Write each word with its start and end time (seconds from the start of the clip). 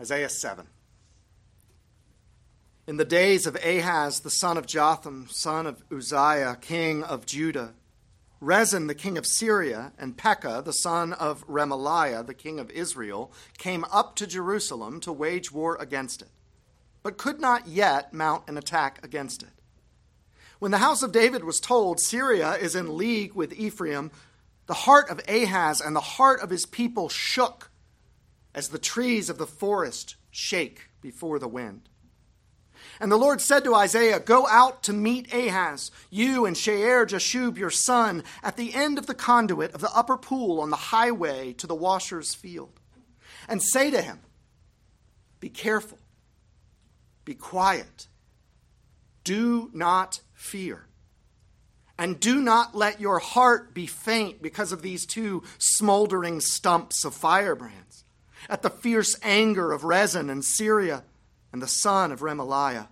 Isaiah 0.00 0.28
7. 0.28 0.66
In 2.86 2.96
the 2.96 3.04
days 3.04 3.46
of 3.46 3.56
Ahaz, 3.64 4.20
the 4.20 4.30
son 4.30 4.58
of 4.58 4.66
Jotham, 4.66 5.28
son 5.30 5.66
of 5.66 5.82
Uzziah, 5.90 6.58
king 6.60 7.02
of 7.02 7.24
Judah, 7.24 7.74
Rezin, 8.40 8.88
the 8.88 8.94
king 8.94 9.16
of 9.16 9.24
Syria, 9.24 9.92
and 9.98 10.18
Pekah, 10.18 10.62
the 10.64 10.72
son 10.72 11.14
of 11.14 11.46
Remaliah, 11.46 12.26
the 12.26 12.34
king 12.34 12.58
of 12.58 12.70
Israel, 12.72 13.32
came 13.56 13.84
up 13.90 14.16
to 14.16 14.26
Jerusalem 14.26 15.00
to 15.00 15.12
wage 15.12 15.50
war 15.50 15.76
against 15.80 16.20
it, 16.20 16.28
but 17.02 17.16
could 17.16 17.40
not 17.40 17.68
yet 17.68 18.12
mount 18.12 18.46
an 18.48 18.58
attack 18.58 19.02
against 19.02 19.42
it. 19.42 19.48
When 20.58 20.72
the 20.72 20.78
house 20.78 21.02
of 21.02 21.12
David 21.12 21.44
was 21.44 21.60
told 21.60 22.00
Syria 22.00 22.52
is 22.54 22.74
in 22.74 22.98
league 22.98 23.34
with 23.34 23.52
Ephraim, 23.54 24.10
the 24.66 24.74
heart 24.74 25.08
of 25.08 25.20
Ahaz 25.28 25.80
and 25.80 25.94
the 25.94 26.00
heart 26.00 26.40
of 26.40 26.50
his 26.50 26.66
people 26.66 27.08
shook 27.08 27.70
as 28.54 28.68
the 28.68 28.78
trees 28.78 29.28
of 29.28 29.38
the 29.38 29.46
forest 29.46 30.16
shake 30.30 30.88
before 31.00 31.38
the 31.38 31.48
wind. 31.48 31.88
And 33.00 33.10
the 33.10 33.16
Lord 33.16 33.40
said 33.40 33.64
to 33.64 33.74
Isaiah, 33.74 34.20
Go 34.20 34.46
out 34.46 34.82
to 34.84 34.92
meet 34.92 35.32
Ahaz, 35.32 35.90
you 36.10 36.46
and 36.46 36.56
Shear 36.56 37.06
Jashub 37.06 37.56
your 37.56 37.70
son, 37.70 38.22
at 38.42 38.56
the 38.56 38.74
end 38.74 38.98
of 38.98 39.06
the 39.06 39.14
conduit 39.14 39.74
of 39.74 39.80
the 39.80 39.94
upper 39.94 40.16
pool 40.16 40.60
on 40.60 40.70
the 40.70 40.76
highway 40.76 41.52
to 41.54 41.66
the 41.66 41.74
washer's 41.74 42.34
field. 42.34 42.80
And 43.48 43.62
say 43.62 43.90
to 43.90 44.00
him, 44.00 44.20
Be 45.40 45.48
careful, 45.48 45.98
be 47.24 47.34
quiet, 47.34 48.08
do 49.24 49.70
not 49.72 50.20
fear. 50.32 50.86
And 51.96 52.18
do 52.18 52.40
not 52.40 52.74
let 52.74 53.00
your 53.00 53.20
heart 53.20 53.72
be 53.72 53.86
faint 53.86 54.42
because 54.42 54.72
of 54.72 54.82
these 54.82 55.06
two 55.06 55.44
smoldering 55.58 56.40
stumps 56.40 57.04
of 57.04 57.14
firebrands, 57.14 58.03
at 58.48 58.62
the 58.62 58.70
fierce 58.70 59.16
anger 59.22 59.72
of 59.72 59.84
Rezin 59.84 60.30
and 60.30 60.44
Syria 60.44 61.04
and 61.52 61.62
the 61.62 61.68
son 61.68 62.10
of 62.10 62.20
Remaliah. 62.20 62.88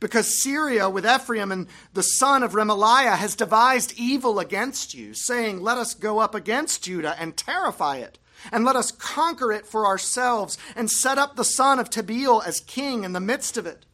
Because 0.00 0.42
Syria 0.42 0.88
with 0.90 1.06
Ephraim 1.06 1.50
and 1.50 1.66
the 1.94 2.02
son 2.02 2.42
of 2.42 2.52
Remaliah 2.52 3.16
has 3.16 3.34
devised 3.34 3.94
evil 3.96 4.38
against 4.38 4.94
you, 4.94 5.14
saying, 5.14 5.60
Let 5.60 5.78
us 5.78 5.94
go 5.94 6.18
up 6.18 6.34
against 6.34 6.84
Judah 6.84 7.16
and 7.18 7.36
terrify 7.36 7.96
it, 7.96 8.18
and 8.52 8.64
let 8.64 8.76
us 8.76 8.92
conquer 8.92 9.50
it 9.50 9.66
for 9.66 9.86
ourselves, 9.86 10.58
and 10.76 10.90
set 10.90 11.18
up 11.18 11.36
the 11.36 11.44
son 11.44 11.78
of 11.78 11.90
Tabeel 11.90 12.44
as 12.44 12.60
king 12.60 13.02
in 13.04 13.12
the 13.12 13.20
midst 13.20 13.56
of 13.56 13.66
it. 13.66 13.86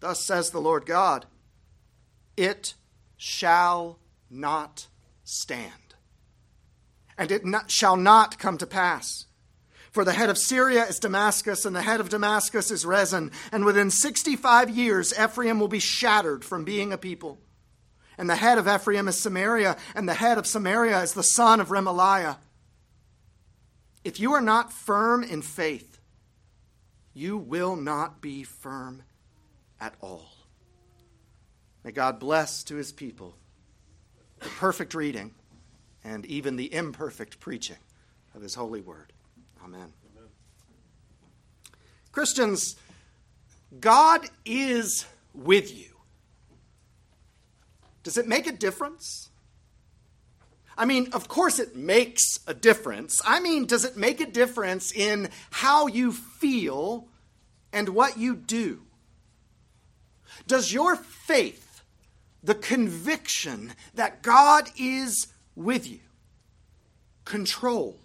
Thus 0.00 0.24
says 0.24 0.50
the 0.50 0.60
Lord 0.60 0.86
God 0.86 1.26
It 2.36 2.74
shall 3.16 3.98
not 4.30 4.88
stand, 5.22 5.94
and 7.18 7.30
it 7.30 7.44
not, 7.44 7.70
shall 7.70 7.96
not 7.96 8.38
come 8.38 8.58
to 8.58 8.66
pass 8.66 9.25
for 9.96 10.04
the 10.04 10.12
head 10.12 10.28
of 10.28 10.36
Syria 10.36 10.84
is 10.84 10.98
Damascus, 10.98 11.64
and 11.64 11.74
the 11.74 11.80
head 11.80 12.00
of 12.00 12.10
Damascus 12.10 12.70
is 12.70 12.84
Rezin. 12.84 13.30
And 13.50 13.64
within 13.64 13.90
65 13.90 14.68
years, 14.68 15.18
Ephraim 15.18 15.58
will 15.58 15.68
be 15.68 15.78
shattered 15.78 16.44
from 16.44 16.64
being 16.64 16.92
a 16.92 16.98
people. 16.98 17.38
And 18.18 18.28
the 18.28 18.36
head 18.36 18.58
of 18.58 18.68
Ephraim 18.68 19.08
is 19.08 19.18
Samaria, 19.18 19.78
and 19.94 20.06
the 20.06 20.12
head 20.12 20.36
of 20.36 20.46
Samaria 20.46 21.00
is 21.00 21.14
the 21.14 21.22
son 21.22 21.60
of 21.60 21.68
Remaliah. 21.68 22.36
If 24.04 24.20
you 24.20 24.34
are 24.34 24.42
not 24.42 24.70
firm 24.70 25.24
in 25.24 25.40
faith, 25.40 25.98
you 27.14 27.38
will 27.38 27.74
not 27.74 28.20
be 28.20 28.42
firm 28.42 29.02
at 29.80 29.94
all. 30.02 30.30
May 31.84 31.92
God 31.92 32.20
bless 32.20 32.62
to 32.64 32.74
his 32.74 32.92
people 32.92 33.34
the 34.40 34.50
perfect 34.58 34.92
reading 34.92 35.34
and 36.04 36.26
even 36.26 36.56
the 36.56 36.74
imperfect 36.74 37.40
preaching 37.40 37.78
of 38.34 38.42
his 38.42 38.56
holy 38.56 38.82
word. 38.82 39.14
Amen. 39.66 39.92
Amen. 40.14 40.28
Christians, 42.12 42.76
God 43.80 44.20
is 44.44 45.06
with 45.34 45.76
you. 45.76 45.88
Does 48.04 48.16
it 48.16 48.28
make 48.28 48.46
a 48.46 48.52
difference? 48.52 49.30
I 50.78 50.84
mean, 50.84 51.08
of 51.12 51.26
course 51.26 51.58
it 51.58 51.74
makes 51.74 52.38
a 52.46 52.54
difference. 52.54 53.20
I 53.26 53.40
mean, 53.40 53.66
does 53.66 53.84
it 53.84 53.96
make 53.96 54.20
a 54.20 54.30
difference 54.30 54.92
in 54.92 55.30
how 55.50 55.88
you 55.88 56.12
feel 56.12 57.08
and 57.72 57.88
what 57.88 58.18
you 58.18 58.36
do? 58.36 58.82
Does 60.46 60.72
your 60.72 60.94
faith, 60.94 61.82
the 62.40 62.54
conviction 62.54 63.72
that 63.94 64.22
God 64.22 64.70
is 64.78 65.26
with 65.56 65.88
you, 65.88 65.98
control 67.24 67.98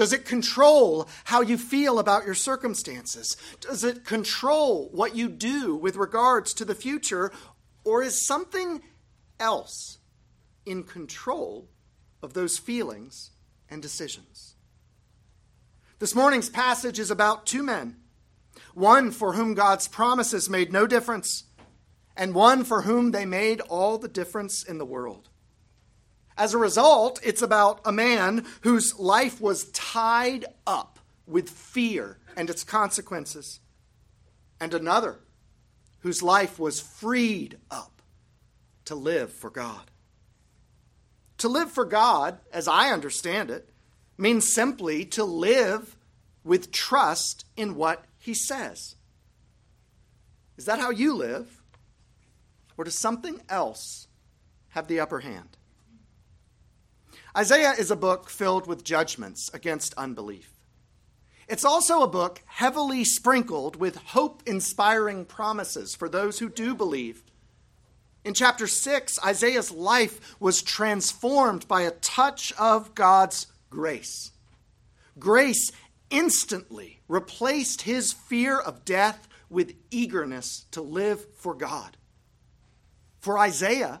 does 0.00 0.14
it 0.14 0.24
control 0.24 1.06
how 1.24 1.42
you 1.42 1.58
feel 1.58 1.98
about 1.98 2.24
your 2.24 2.34
circumstances? 2.34 3.36
Does 3.60 3.84
it 3.84 4.02
control 4.02 4.88
what 4.92 5.14
you 5.14 5.28
do 5.28 5.76
with 5.76 5.96
regards 5.96 6.54
to 6.54 6.64
the 6.64 6.74
future? 6.74 7.30
Or 7.84 8.02
is 8.02 8.26
something 8.26 8.80
else 9.38 9.98
in 10.64 10.84
control 10.84 11.68
of 12.22 12.32
those 12.32 12.56
feelings 12.56 13.32
and 13.68 13.82
decisions? 13.82 14.54
This 15.98 16.14
morning's 16.14 16.48
passage 16.48 16.98
is 16.98 17.10
about 17.10 17.44
two 17.44 17.62
men 17.62 17.96
one 18.72 19.10
for 19.10 19.34
whom 19.34 19.52
God's 19.52 19.86
promises 19.86 20.48
made 20.48 20.72
no 20.72 20.86
difference, 20.86 21.44
and 22.16 22.34
one 22.34 22.64
for 22.64 22.82
whom 22.82 23.10
they 23.10 23.26
made 23.26 23.60
all 23.68 23.98
the 23.98 24.08
difference 24.08 24.64
in 24.64 24.78
the 24.78 24.86
world. 24.86 25.29
As 26.40 26.54
a 26.54 26.58
result, 26.58 27.20
it's 27.22 27.42
about 27.42 27.82
a 27.84 27.92
man 27.92 28.46
whose 28.62 28.98
life 28.98 29.42
was 29.42 29.64
tied 29.72 30.46
up 30.66 30.98
with 31.26 31.50
fear 31.50 32.16
and 32.34 32.48
its 32.48 32.64
consequences, 32.64 33.60
and 34.58 34.72
another 34.72 35.18
whose 35.98 36.22
life 36.22 36.58
was 36.58 36.80
freed 36.80 37.58
up 37.70 38.00
to 38.86 38.94
live 38.94 39.30
for 39.30 39.50
God. 39.50 39.90
To 41.36 41.48
live 41.48 41.70
for 41.70 41.84
God, 41.84 42.38
as 42.54 42.66
I 42.66 42.88
understand 42.88 43.50
it, 43.50 43.68
means 44.16 44.50
simply 44.50 45.04
to 45.04 45.24
live 45.24 45.94
with 46.42 46.72
trust 46.72 47.44
in 47.54 47.74
what 47.74 48.06
He 48.18 48.32
says. 48.32 48.96
Is 50.56 50.64
that 50.64 50.80
how 50.80 50.88
you 50.88 51.12
live? 51.12 51.60
Or 52.78 52.84
does 52.84 52.98
something 52.98 53.42
else 53.50 54.08
have 54.70 54.88
the 54.88 55.00
upper 55.00 55.20
hand? 55.20 55.58
Isaiah 57.36 57.74
is 57.78 57.90
a 57.90 57.96
book 57.96 58.28
filled 58.28 58.66
with 58.66 58.84
judgments 58.84 59.50
against 59.54 59.94
unbelief. 59.94 60.52
It's 61.48 61.64
also 61.64 62.02
a 62.02 62.08
book 62.08 62.42
heavily 62.46 63.04
sprinkled 63.04 63.76
with 63.76 63.96
hope 63.96 64.42
inspiring 64.46 65.24
promises 65.24 65.94
for 65.94 66.08
those 66.08 66.38
who 66.38 66.48
do 66.48 66.74
believe. 66.74 67.22
In 68.24 68.34
chapter 68.34 68.66
6, 68.66 69.18
Isaiah's 69.24 69.70
life 69.70 70.36
was 70.40 70.62
transformed 70.62 71.66
by 71.66 71.82
a 71.82 71.90
touch 71.90 72.52
of 72.58 72.94
God's 72.94 73.46
grace. 73.68 74.32
Grace 75.18 75.72
instantly 76.10 77.00
replaced 77.08 77.82
his 77.82 78.12
fear 78.12 78.58
of 78.58 78.84
death 78.84 79.28
with 79.48 79.74
eagerness 79.90 80.66
to 80.72 80.82
live 80.82 81.26
for 81.34 81.54
God. 81.54 81.96
For 83.20 83.38
Isaiah, 83.38 84.00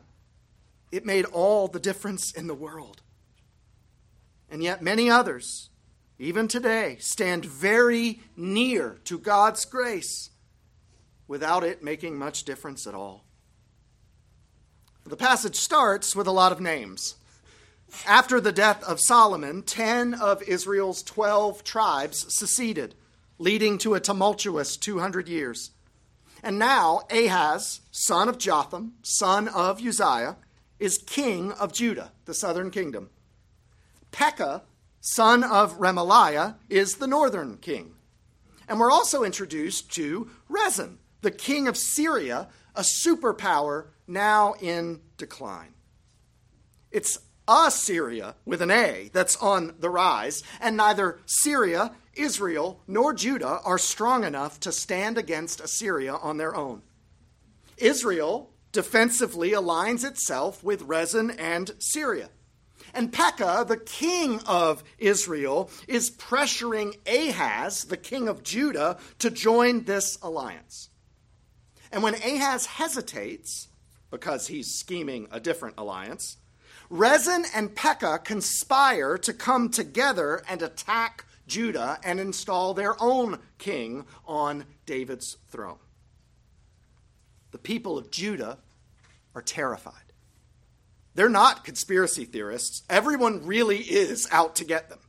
it 0.92 1.06
made 1.06 1.24
all 1.26 1.68
the 1.68 1.80
difference 1.80 2.32
in 2.32 2.46
the 2.46 2.54
world. 2.54 3.02
And 4.50 4.62
yet, 4.62 4.82
many 4.82 5.08
others, 5.08 5.70
even 6.18 6.48
today, 6.48 6.96
stand 6.98 7.44
very 7.44 8.20
near 8.36 8.98
to 9.04 9.18
God's 9.18 9.64
grace 9.64 10.30
without 11.28 11.62
it 11.62 11.82
making 11.82 12.18
much 12.18 12.44
difference 12.44 12.86
at 12.86 12.94
all. 12.94 13.24
The 15.06 15.16
passage 15.16 15.56
starts 15.56 16.14
with 16.14 16.26
a 16.26 16.32
lot 16.32 16.52
of 16.52 16.60
names. 16.60 17.14
After 18.06 18.40
the 18.40 18.52
death 18.52 18.82
of 18.84 19.00
Solomon, 19.00 19.62
10 19.62 20.14
of 20.14 20.42
Israel's 20.42 21.02
12 21.02 21.64
tribes 21.64 22.26
seceded, 22.28 22.94
leading 23.38 23.78
to 23.78 23.94
a 23.94 24.00
tumultuous 24.00 24.76
200 24.76 25.28
years. 25.28 25.70
And 26.42 26.58
now 26.58 27.02
Ahaz, 27.10 27.80
son 27.90 28.28
of 28.28 28.38
Jotham, 28.38 28.94
son 29.02 29.48
of 29.48 29.80
Uzziah, 29.84 30.36
is 30.78 30.98
king 30.98 31.52
of 31.52 31.72
Judah, 31.72 32.12
the 32.24 32.34
southern 32.34 32.70
kingdom. 32.70 33.10
Pekah, 34.10 34.62
son 35.00 35.44
of 35.44 35.78
Remaliah, 35.78 36.56
is 36.68 36.96
the 36.96 37.06
northern 37.06 37.56
king. 37.56 37.94
And 38.68 38.78
we're 38.78 38.90
also 38.90 39.24
introduced 39.24 39.90
to 39.94 40.30
Rezin, 40.48 40.98
the 41.22 41.30
king 41.30 41.66
of 41.68 41.76
Syria, 41.76 42.48
a 42.74 42.82
superpower 42.82 43.88
now 44.06 44.54
in 44.60 45.00
decline. 45.16 45.74
It's 46.90 47.18
Assyria 47.48 48.36
with 48.44 48.62
an 48.62 48.70
A 48.70 49.10
that's 49.12 49.36
on 49.36 49.74
the 49.80 49.90
rise, 49.90 50.42
and 50.60 50.76
neither 50.76 51.18
Syria, 51.26 51.92
Israel, 52.14 52.80
nor 52.86 53.12
Judah 53.12 53.60
are 53.64 53.78
strong 53.78 54.24
enough 54.24 54.60
to 54.60 54.72
stand 54.72 55.18
against 55.18 55.60
Assyria 55.60 56.14
on 56.14 56.36
their 56.36 56.54
own. 56.54 56.82
Israel 57.76 58.50
defensively 58.72 59.50
aligns 59.50 60.04
itself 60.04 60.62
with 60.62 60.82
Rezin 60.82 61.30
and 61.30 61.72
Syria. 61.78 62.28
And 62.92 63.12
Pekah, 63.12 63.64
the 63.68 63.76
king 63.76 64.40
of 64.46 64.82
Israel, 64.98 65.70
is 65.86 66.10
pressuring 66.10 66.96
Ahaz, 67.06 67.84
the 67.84 67.96
king 67.96 68.28
of 68.28 68.42
Judah, 68.42 68.98
to 69.18 69.30
join 69.30 69.84
this 69.84 70.18
alliance. 70.22 70.88
And 71.92 72.02
when 72.02 72.14
Ahaz 72.14 72.66
hesitates, 72.66 73.68
because 74.10 74.48
he's 74.48 74.74
scheming 74.74 75.28
a 75.30 75.40
different 75.40 75.76
alliance, 75.78 76.36
Rezin 76.88 77.44
and 77.54 77.74
Pekah 77.74 78.20
conspire 78.24 79.16
to 79.18 79.32
come 79.32 79.70
together 79.70 80.42
and 80.48 80.60
attack 80.60 81.24
Judah 81.46 81.98
and 82.02 82.18
install 82.18 82.74
their 82.74 83.00
own 83.00 83.38
king 83.58 84.06
on 84.26 84.64
David's 84.86 85.36
throne. 85.48 85.78
The 87.52 87.58
people 87.58 87.98
of 87.98 88.10
Judah 88.10 88.58
are 89.34 89.42
terrified. 89.42 90.09
They're 91.14 91.28
not 91.28 91.64
conspiracy 91.64 92.24
theorists. 92.24 92.82
Everyone 92.88 93.46
really 93.46 93.78
is 93.78 94.28
out 94.30 94.56
to 94.56 94.64
get 94.64 94.88
them. 94.88 95.00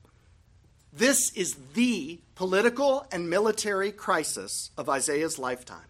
This 0.94 1.32
is 1.34 1.56
the 1.74 2.20
political 2.36 3.06
and 3.12 3.30
military 3.30 3.92
crisis 3.92 4.72
of 4.78 4.90
Isaiah's 4.90 5.40
lifetime. 5.40 5.88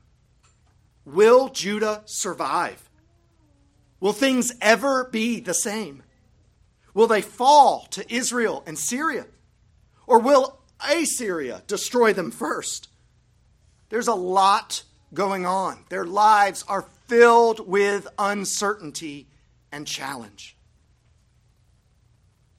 Will 1.06 1.50
Judah 1.50 2.04
survive? 2.06 2.90
Will 4.00 4.14
things 4.14 4.52
ever 4.62 5.06
be 5.06 5.40
the 5.40 5.54
same? 5.54 6.04
Will 6.94 7.08
they 7.08 7.22
fall 7.22 7.88
to 7.92 8.14
Israel 8.14 8.64
and 8.68 8.78
Syria? 8.78 9.26
Or 10.06 10.20
will 10.20 10.60
Assyria 10.80 11.64
destroy 11.68 12.14
them 12.14 12.32
first? 12.32 12.90
There's 13.90 14.08
a 14.08 14.14
lot 14.14 14.84
going 15.14 15.46
on. 15.46 15.86
Their 15.90 16.06
lives 16.06 16.64
are 16.68 16.86
filled 17.08 17.68
with 17.68 18.08
uncertainty 18.20 19.28
and 19.72 19.88
challenge. 19.88 20.56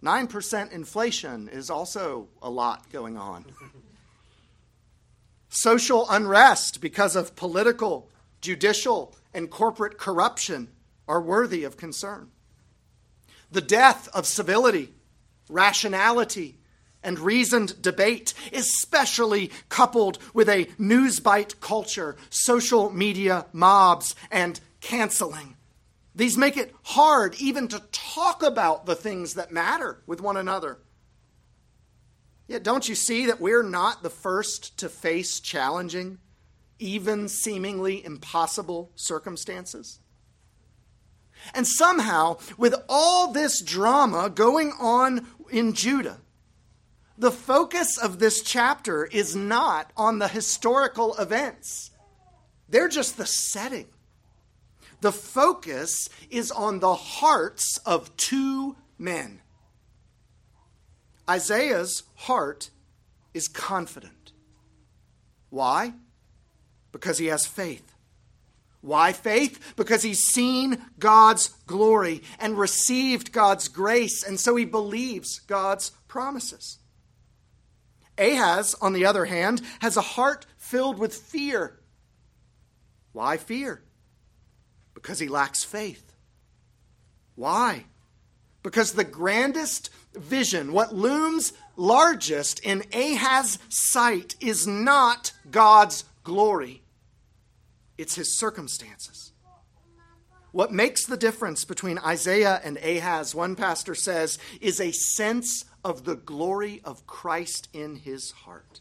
9% 0.03 0.73
inflation 0.73 1.49
is 1.49 1.71
also 1.71 2.29
a 2.41 2.51
lot 2.51 2.91
going 2.91 3.17
on. 3.17 3.45
Social 5.49 6.07
unrest 6.11 6.81
because 6.81 7.15
of 7.15 7.37
political, 7.37 8.11
judicial, 8.41 9.15
and 9.35 9.51
corporate 9.51 9.99
corruption 9.99 10.69
are 11.07 11.21
worthy 11.21 11.63
of 11.65 11.77
concern. 11.77 12.31
The 13.51 13.61
death 13.61 14.09
of 14.15 14.27
civility, 14.27 14.95
rationality, 15.49 16.59
and 17.03 17.19
reasoned 17.19 17.83
debate, 17.83 18.33
especially 18.53 19.51
coupled 19.69 20.19
with 20.33 20.49
a 20.49 20.67
newsbite 20.81 21.61
culture, 21.61 22.17
social 22.31 22.91
media 22.91 23.47
mobs, 23.53 24.15
and 24.31 24.59
canceling. 24.81 25.57
These 26.15 26.37
make 26.37 26.57
it 26.57 26.75
hard 26.83 27.35
even 27.37 27.69
to 27.69 27.83
talk 27.91 28.43
about 28.43 28.87
the 28.87 28.95
things 28.95 29.35
that 29.35 29.51
matter 29.51 30.03
with 30.07 30.21
one 30.21 30.37
another. 30.37 30.79
Yet, 32.47 32.63
don't 32.63 32.89
you 32.89 32.95
see 32.95 33.27
that 33.27 33.41
we're 33.41 33.63
not 33.63 34.03
the 34.03 34.11
first 34.11 34.77
to 34.79 34.89
face 34.89 35.41
challenging, 35.41 36.19
even 36.79 37.29
seemingly 37.29 38.05
impossible 38.05 38.91
circumstances? 38.95 40.01
And 41.55 41.67
somehow, 41.67 42.39
with 42.59 42.75
all 42.89 43.33
this 43.33 43.63
drama 43.63 44.29
going 44.29 44.73
on 44.79 45.27
in 45.51 45.73
Judah, 45.73 46.21
the 47.17 47.33
focus 47.33 47.99
of 47.99 48.19
this 48.19 48.43
chapter 48.43 49.07
is 49.07 49.35
not 49.35 49.91
on 49.97 50.19
the 50.19 50.29
historical 50.29 51.15
events, 51.17 51.91
they're 52.69 52.89
just 52.89 53.17
the 53.17 53.27
setting. 53.27 53.87
The 55.03 55.11
focus 55.11 56.09
is 56.31 56.53
on 56.53 56.79
the 56.79 56.95
hearts 56.95 57.77
of 57.85 58.17
two 58.17 58.77
men. 58.99 59.41
Isaiah's 61.29 62.05
heart 62.15 62.71
is 63.35 63.49
confident. 63.49 64.31
Why? 65.51 65.95
Because 66.93 67.19
he 67.19 67.27
has 67.27 67.47
faith. 67.47 67.97
Why 68.81 69.13
faith? 69.13 69.75
Because 69.75 70.05
he's 70.05 70.21
seen 70.21 70.81
God's 71.01 71.49
glory 71.67 72.23
and 72.39 72.57
received 72.57 73.33
God's 73.33 73.67
grace, 73.67 74.23
and 74.23 74.39
so 74.39 74.55
he 74.55 74.65
believes 74.65 75.41
God's 75.41 75.91
promises. 76.07 76.79
Ahaz, 78.17 78.77
on 78.81 78.93
the 78.93 79.07
other 79.07 79.25
hand, 79.25 79.63
has 79.81 79.97
a 79.97 80.01
heart 80.01 80.47
filled 80.59 81.01
with 81.01 81.13
fear. 81.13 81.81
Why 83.11 83.37
fear? 83.37 83.83
Because 85.03 85.19
he 85.19 85.29
lacks 85.29 85.65
faith. 85.65 86.15
Why? 87.35 87.85
Because 88.63 88.93
the 88.93 89.05
grandest 89.05 89.91
vision, 90.15 90.73
what 90.73 90.95
looms 90.95 91.53
largest 91.77 92.61
in 92.61 92.85
Ahaz's 92.93 93.59
sight, 93.69 94.37
is 94.41 94.67
not 94.67 95.33
God's 95.51 96.05
glory, 96.23 96.83
it's 97.99 98.15
his 98.15 98.39
circumstances. 98.39 99.33
What 100.53 100.71
makes 100.71 101.07
the 101.07 101.17
difference 101.17 101.65
between 101.65 101.99
Isaiah 101.99 102.61
and 102.63 102.77
Ahaz, 102.77 103.35
one 103.35 103.57
pastor 103.57 103.95
says, 103.95 104.39
is 104.61 104.81
a 104.81 104.93
sense 104.93 105.65
of 105.83 106.05
the 106.05 106.15
glory 106.15 106.83
of 106.85 107.07
Christ 107.07 107.69
in 107.73 107.97
his 107.97 108.31
heart. 108.31 108.81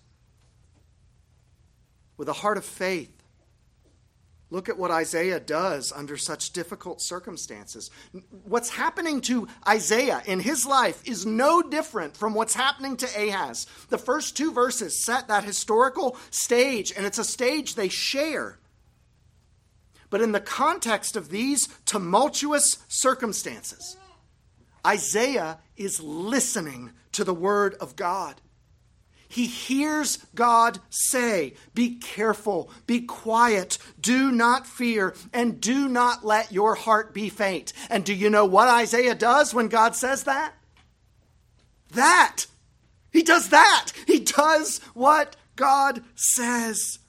With 2.18 2.28
a 2.28 2.34
heart 2.34 2.58
of 2.58 2.66
faith, 2.66 3.21
look 4.52 4.70
at 4.70 4.78
what 4.78 4.92
Isaiah 4.92 5.40
does 5.40 5.92
under 5.92 6.18
such 6.18 6.52
difficult 6.52 7.02
circumstances. 7.02 7.90
What's 8.44 8.70
happening 8.70 9.22
to 9.22 9.48
Isaiah 9.68 10.22
in 10.26 10.42
his 10.42 10.66
life 10.66 11.02
is 11.08 11.26
no 11.26 11.64
different 11.64 12.16
from 12.16 12.36
what's 12.36 12.54
happening 12.54 12.98
to 12.98 13.08
Ahaz. 13.08 13.66
The 13.90 13.98
first 13.98 14.38
two 14.38 14.52
verses 14.52 15.04
set 15.04 15.30
that 15.30 15.46
historical 15.46 16.18
stage, 16.30 16.94
and 16.96 17.06
it's 17.06 17.18
a 17.18 17.24
stage 17.24 17.74
they 17.74 17.90
share. 17.90 18.60
But 20.10 20.22
in 20.22 20.34
the 20.34 20.42
context 20.42 21.16
of 21.16 21.30
these 21.30 21.70
tumultuous 21.86 22.80
circumstances, 22.90 23.96
Isaiah 24.86 25.60
is 25.78 26.02
listening 26.02 26.92
to 27.14 27.24
the 27.24 27.34
word 27.34 27.76
of 27.76 27.96
God. 27.96 28.42
He 29.32 29.46
hears 29.46 30.18
God 30.36 30.80
say, 30.90 31.54
Be 31.74 31.96
careful, 31.96 32.70
be 32.86 33.00
quiet, 33.02 33.78
do 34.02 34.30
not 34.30 34.68
fear, 34.68 35.16
and 35.32 35.62
do 35.62 35.88
not 35.88 36.26
let 36.26 36.52
your 36.52 36.76
heart 36.76 37.14
be 37.14 37.30
faint. 37.30 37.72
And 37.90 38.04
do 38.04 38.14
you 38.14 38.30
know 38.30 38.46
what 38.46 38.68
Isaiah 38.68 39.16
does 39.16 39.54
when 39.54 39.70
God 39.70 39.96
says 39.96 40.24
that? 40.24 40.54
That. 41.94 42.46
He 43.14 43.24
does 43.24 43.50
that. 43.50 43.94
He 44.06 44.20
does 44.20 44.80
what 44.94 45.38
God 45.56 46.04
says. 46.14 47.00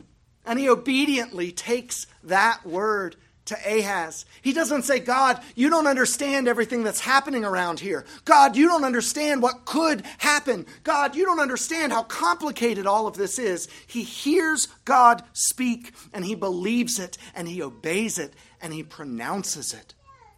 And 0.47 0.61
he 0.61 0.69
obediently 0.69 1.51
takes 1.51 2.07
that 2.23 2.65
word 2.65 3.17
to 3.47 3.55
Ahaz. 3.55 4.25
He 4.41 4.53
doesn't 4.53 4.83
say, 4.83 5.01
God, 5.01 5.41
you 5.55 5.69
don't 5.69 5.87
understand 5.87 6.47
everything 6.47 6.85
that's 6.85 7.01
happening 7.01 7.45
around 7.45 7.81
here. 7.81 8.05
God, 8.25 8.57
you 8.57 8.69
don't 8.69 8.85
understand 8.85 9.43
what 9.43 9.65
could 9.65 10.05
happen. 10.19 10.67
God, 10.85 11.17
you 11.17 11.25
don't 11.25 11.41
understand 11.41 11.93
how 11.93 12.05
complicated 12.05 12.87
all 12.87 13.07
of 13.07 13.17
this 13.17 13.39
is. 13.39 13.69
He 13.87 14.03
hears 14.03 14.69
God 14.85 15.23
speak 15.33 15.93
and 16.13 16.25
he 16.25 16.35
believes 16.35 16.99
it 16.99 17.19
and 17.35 17.49
he 17.49 17.63
obeys 17.63 18.19
it 18.19 18.33
and 18.61 18.73
he 18.73 18.83
pronounces 18.83 19.75
it 19.75 19.95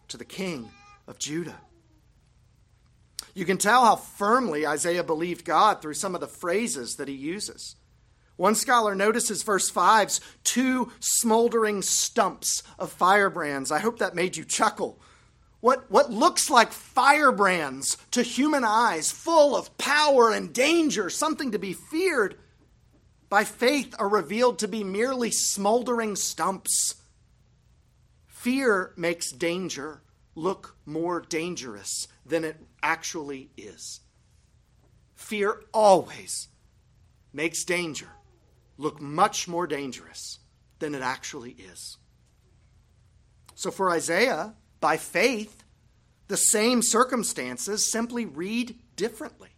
to 0.07 0.17
the 0.17 0.25
king 0.25 0.71
of 1.07 1.19
Judah. 1.19 1.59
You 3.35 3.45
can 3.45 3.57
tell 3.57 3.85
how 3.85 3.97
firmly 3.97 4.65
Isaiah 4.65 5.03
believed 5.03 5.45
God 5.45 5.81
through 5.81 5.95
some 5.95 6.15
of 6.15 6.21
the 6.21 6.27
phrases 6.27 6.95
that 6.95 7.07
he 7.07 7.13
uses. 7.13 7.75
One 8.37 8.55
scholar 8.55 8.95
notices 8.95 9.43
verse 9.43 9.71
5's 9.71 10.19
two 10.43 10.91
smoldering 10.99 11.81
stumps 11.81 12.63
of 12.77 12.91
firebrands. 12.91 13.71
I 13.71 13.79
hope 13.79 13.99
that 13.99 14.15
made 14.15 14.35
you 14.35 14.43
chuckle. 14.43 14.99
What, 15.61 15.89
what 15.89 16.11
looks 16.11 16.49
like 16.49 16.71
firebrands 16.71 17.97
to 18.11 18.21
human 18.21 18.63
eyes, 18.63 19.11
full 19.11 19.55
of 19.55 19.77
power 19.77 20.31
and 20.31 20.53
danger, 20.53 21.09
something 21.09 21.51
to 21.51 21.59
be 21.59 21.73
feared, 21.73 22.37
by 23.29 23.43
faith 23.43 23.95
are 23.97 24.09
revealed 24.09 24.59
to 24.59 24.67
be 24.67 24.83
merely 24.83 25.31
smoldering 25.31 26.15
stumps. 26.15 26.95
Fear 28.27 28.93
makes 28.95 29.31
danger 29.31 30.01
look 30.35 30.75
more 30.85 31.21
dangerous 31.21 32.07
than 32.25 32.43
it 32.43 32.57
actually 32.83 33.49
is. 33.57 34.01
Fear 35.15 35.63
always 35.73 36.49
makes 37.33 37.63
danger 37.63 38.09
look 38.77 39.01
much 39.01 39.47
more 39.47 39.67
dangerous 39.67 40.39
than 40.79 40.95
it 40.95 41.01
actually 41.01 41.51
is. 41.51 41.97
So 43.55 43.71
for 43.71 43.89
Isaiah, 43.89 44.53
by 44.79 44.97
faith, 44.97 45.63
the 46.27 46.37
same 46.37 46.81
circumstances 46.81 47.91
simply 47.91 48.25
read 48.25 48.77
differently. 48.95 49.49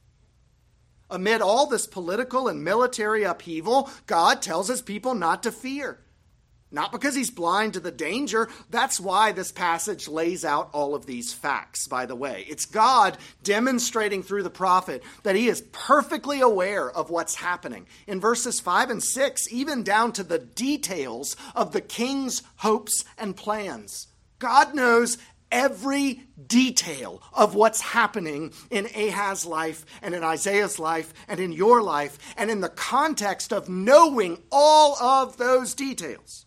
Amid 1.09 1.41
all 1.41 1.67
this 1.67 1.87
political 1.87 2.47
and 2.47 2.63
military 2.63 3.23
upheaval, 3.23 3.89
God 4.05 4.41
tells 4.41 4.67
his 4.67 4.81
people 4.81 5.15
not 5.15 5.43
to 5.43 5.51
fear. 5.51 5.99
Not 6.69 6.91
because 6.91 7.15
he's 7.15 7.31
blind 7.31 7.73
to 7.73 7.79
the 7.79 7.91
danger. 7.91 8.49
That's 8.69 8.99
why 8.99 9.31
this 9.31 9.53
passage 9.53 10.09
lays 10.09 10.43
out 10.43 10.69
all 10.73 10.95
of 10.95 11.05
these 11.05 11.31
facts, 11.31 11.87
by 11.87 12.05
the 12.05 12.15
way. 12.15 12.45
It's 12.49 12.65
God 12.65 13.17
demonstrating 13.41 14.21
through 14.21 14.43
the 14.43 14.49
prophet 14.49 15.01
that 15.23 15.37
he 15.37 15.47
is 15.47 15.63
perfectly 15.71 16.41
aware 16.41 16.91
of 16.91 17.09
what's 17.09 17.35
happening. 17.35 17.87
In 18.05 18.19
verses 18.19 18.59
5 18.59 18.89
and 18.89 19.01
6, 19.03 19.51
even 19.51 19.83
down 19.83 20.11
to 20.13 20.23
the 20.23 20.39
details 20.39 21.37
of 21.55 21.71
the 21.71 21.79
king's 21.79 22.43
hopes 22.57 23.05
and 23.17 23.35
plans. 23.35 24.07
God 24.39 24.75
knows 24.75 25.17
every 25.49 26.23
detail 26.47 27.21
of 27.31 27.55
what's 27.55 27.79
happening 27.79 28.51
in 28.69 28.87
Ahaz's 28.87 29.45
life 29.45 29.85
and 30.01 30.13
in 30.13 30.21
Isaiah's 30.21 30.79
life 30.79 31.13
and 31.29 31.39
in 31.39 31.53
your 31.53 31.81
life, 31.81 32.17
and 32.35 32.51
in 32.51 32.59
the 32.59 32.67
context 32.67 33.53
of 33.53 33.69
knowing 33.69 34.37
all 34.51 35.01
of 35.01 35.37
those 35.37 35.73
details. 35.73 36.45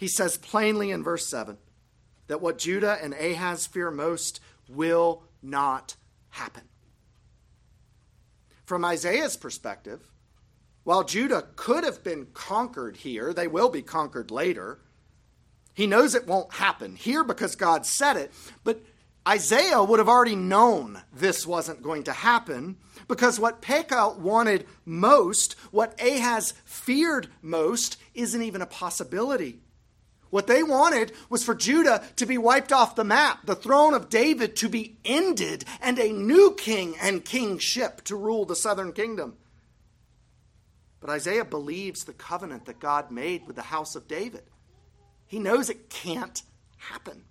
He 0.00 0.08
says 0.08 0.38
plainly 0.38 0.90
in 0.90 1.04
verse 1.04 1.26
7 1.26 1.58
that 2.26 2.40
what 2.40 2.56
Judah 2.56 2.96
and 3.02 3.12
Ahaz 3.12 3.66
fear 3.66 3.90
most 3.90 4.40
will 4.66 5.24
not 5.42 5.94
happen. 6.30 6.62
From 8.64 8.82
Isaiah's 8.82 9.36
perspective, 9.36 10.00
while 10.84 11.04
Judah 11.04 11.48
could 11.54 11.84
have 11.84 12.02
been 12.02 12.28
conquered 12.32 12.96
here, 12.96 13.34
they 13.34 13.46
will 13.46 13.68
be 13.68 13.82
conquered 13.82 14.30
later. 14.30 14.78
He 15.74 15.86
knows 15.86 16.14
it 16.14 16.26
won't 16.26 16.54
happen 16.54 16.96
here 16.96 17.22
because 17.22 17.54
God 17.54 17.84
said 17.84 18.16
it, 18.16 18.32
but 18.64 18.80
Isaiah 19.28 19.84
would 19.84 19.98
have 19.98 20.08
already 20.08 20.34
known 20.34 21.02
this 21.12 21.46
wasn't 21.46 21.82
going 21.82 22.04
to 22.04 22.12
happen 22.14 22.78
because 23.06 23.38
what 23.38 23.60
Pekah 23.60 24.14
wanted 24.18 24.66
most, 24.86 25.56
what 25.70 26.00
Ahaz 26.00 26.54
feared 26.64 27.28
most, 27.42 27.98
isn't 28.14 28.40
even 28.40 28.62
a 28.62 28.66
possibility. 28.66 29.60
What 30.30 30.46
they 30.46 30.62
wanted 30.62 31.12
was 31.28 31.44
for 31.44 31.54
Judah 31.54 32.04
to 32.16 32.24
be 32.24 32.38
wiped 32.38 32.72
off 32.72 32.94
the 32.94 33.04
map, 33.04 33.46
the 33.46 33.56
throne 33.56 33.94
of 33.94 34.08
David 34.08 34.54
to 34.56 34.68
be 34.68 34.96
ended, 35.04 35.64
and 35.80 35.98
a 35.98 36.12
new 36.12 36.54
king 36.54 36.94
and 37.00 37.24
kingship 37.24 38.02
to 38.04 38.16
rule 38.16 38.44
the 38.44 38.56
southern 38.56 38.92
kingdom. 38.92 39.36
But 41.00 41.10
Isaiah 41.10 41.44
believes 41.44 42.04
the 42.04 42.12
covenant 42.12 42.66
that 42.66 42.78
God 42.78 43.10
made 43.10 43.46
with 43.46 43.56
the 43.56 43.62
house 43.62 43.96
of 43.96 44.06
David. 44.06 44.44
He 45.26 45.38
knows 45.38 45.68
it 45.68 45.90
can't 45.90 46.42
happen. 46.76 47.24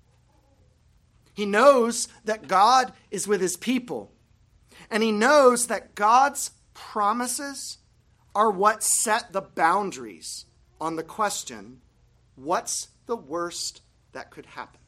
He 1.34 1.46
knows 1.46 2.10
that 2.26 2.48
God 2.48 2.92
is 3.12 3.28
with 3.28 3.40
his 3.40 3.56
people. 3.56 4.12
And 4.92 5.04
he 5.04 5.12
knows 5.12 5.68
that 5.68 5.96
God's 5.96 6.52
promises 6.74 7.78
are 8.36 8.52
what 8.52 8.84
set 8.84 9.32
the 9.32 9.42
boundaries 9.42 10.46
on 10.82 10.96
the 10.96 11.04
question 11.04 11.82
What's 12.42 12.88
the 13.06 13.18
worst 13.18 13.82
that 14.14 14.32
could 14.32 14.46
happen? 14.46 14.80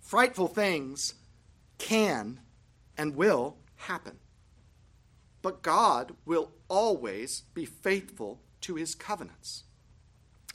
Frightful 0.00 0.48
things 0.48 1.14
can 1.78 2.40
and 2.98 3.16
will 3.16 3.56
happen. 3.76 4.18
But 5.40 5.62
God 5.62 6.14
will 6.24 6.52
always 6.68 7.42
be 7.54 7.64
faithful 7.64 8.40
to 8.62 8.74
his 8.74 8.94
covenants. 8.94 9.64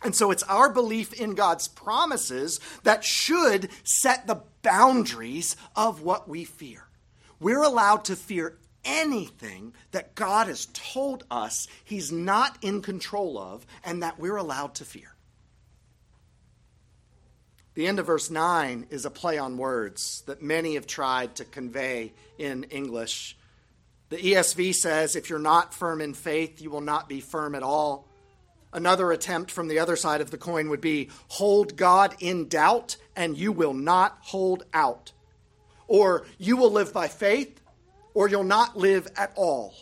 And 0.03 0.15
so 0.15 0.31
it's 0.31 0.43
our 0.43 0.69
belief 0.69 1.13
in 1.13 1.35
God's 1.35 1.67
promises 1.67 2.59
that 2.83 3.03
should 3.03 3.69
set 3.83 4.27
the 4.27 4.43
boundaries 4.61 5.55
of 5.75 6.01
what 6.01 6.29
we 6.29 6.45
fear. 6.45 6.87
We're 7.39 7.63
allowed 7.63 8.05
to 8.05 8.15
fear 8.15 8.57
anything 8.85 9.73
that 9.91 10.15
God 10.15 10.47
has 10.47 10.67
told 10.73 11.25
us 11.29 11.67
He's 11.83 12.11
not 12.11 12.57
in 12.61 12.81
control 12.81 13.37
of 13.37 13.65
and 13.83 14.03
that 14.03 14.19
we're 14.19 14.37
allowed 14.37 14.75
to 14.75 14.85
fear. 14.85 15.15
The 17.75 17.87
end 17.87 17.99
of 17.99 18.07
verse 18.07 18.29
9 18.29 18.87
is 18.89 19.05
a 19.05 19.09
play 19.09 19.37
on 19.37 19.57
words 19.57 20.23
that 20.25 20.41
many 20.41 20.73
have 20.73 20.87
tried 20.87 21.35
to 21.35 21.45
convey 21.45 22.13
in 22.37 22.65
English. 22.65 23.37
The 24.09 24.17
ESV 24.17 24.75
says, 24.75 25.15
If 25.15 25.29
you're 25.29 25.39
not 25.39 25.73
firm 25.73 26.01
in 26.01 26.13
faith, 26.13 26.61
you 26.61 26.71
will 26.71 26.81
not 26.81 27.07
be 27.07 27.21
firm 27.21 27.55
at 27.55 27.63
all. 27.63 28.07
Another 28.73 29.11
attempt 29.11 29.49
from 29.49 29.67
the 29.67 29.79
other 29.79 29.95
side 29.95 30.21
of 30.21 30.29
the 30.29 30.37
coin 30.37 30.69
would 30.69 30.81
be 30.81 31.09
hold 31.27 31.75
God 31.75 32.15
in 32.19 32.47
doubt 32.47 32.97
and 33.15 33.37
you 33.37 33.51
will 33.51 33.73
not 33.73 34.17
hold 34.21 34.65
out. 34.73 35.11
Or 35.87 36.25
you 36.37 36.57
will 36.57 36.71
live 36.71 36.93
by 36.93 37.07
faith 37.07 37.59
or 38.13 38.27
you'll 38.27 38.43
not 38.43 38.77
live 38.77 39.07
at 39.15 39.31
all. 39.35 39.75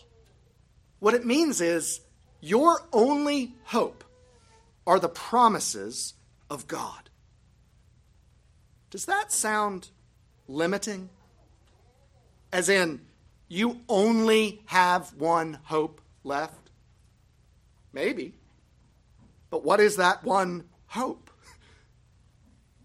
What 0.98 1.14
it 1.14 1.24
means 1.24 1.60
is 1.60 2.00
your 2.40 2.80
only 2.92 3.54
hope 3.64 4.04
are 4.86 4.98
the 4.98 5.08
promises 5.08 6.14
of 6.50 6.66
God. 6.66 7.10
Does 8.90 9.04
that 9.06 9.32
sound 9.32 9.90
limiting? 10.46 11.10
As 12.52 12.68
in, 12.68 13.00
you 13.48 13.80
only 13.88 14.62
have 14.66 15.14
one 15.14 15.58
hope 15.64 16.00
left? 16.24 16.70
Maybe. 17.92 18.34
But 19.50 19.64
what 19.64 19.80
is 19.80 19.96
that 19.96 20.24
one 20.24 20.64
hope? 20.86 21.30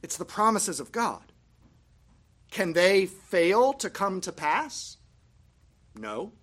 It's 0.01 0.17
the 0.17 0.25
promises 0.25 0.79
of 0.79 0.91
God. 0.91 1.21
Can 2.51 2.73
they 2.73 3.05
fail 3.05 3.73
to 3.73 3.89
come 3.89 4.21
to 4.21 4.31
pass? 4.31 4.97
No. 5.95 6.33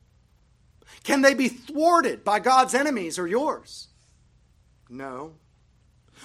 Can 1.05 1.23
they 1.23 1.35
be 1.35 1.49
thwarted 1.49 2.25
by 2.25 2.41
God's 2.41 2.75
enemies 2.75 3.19
or 3.19 3.27
yours? 3.27 3.89
No. 4.89 5.35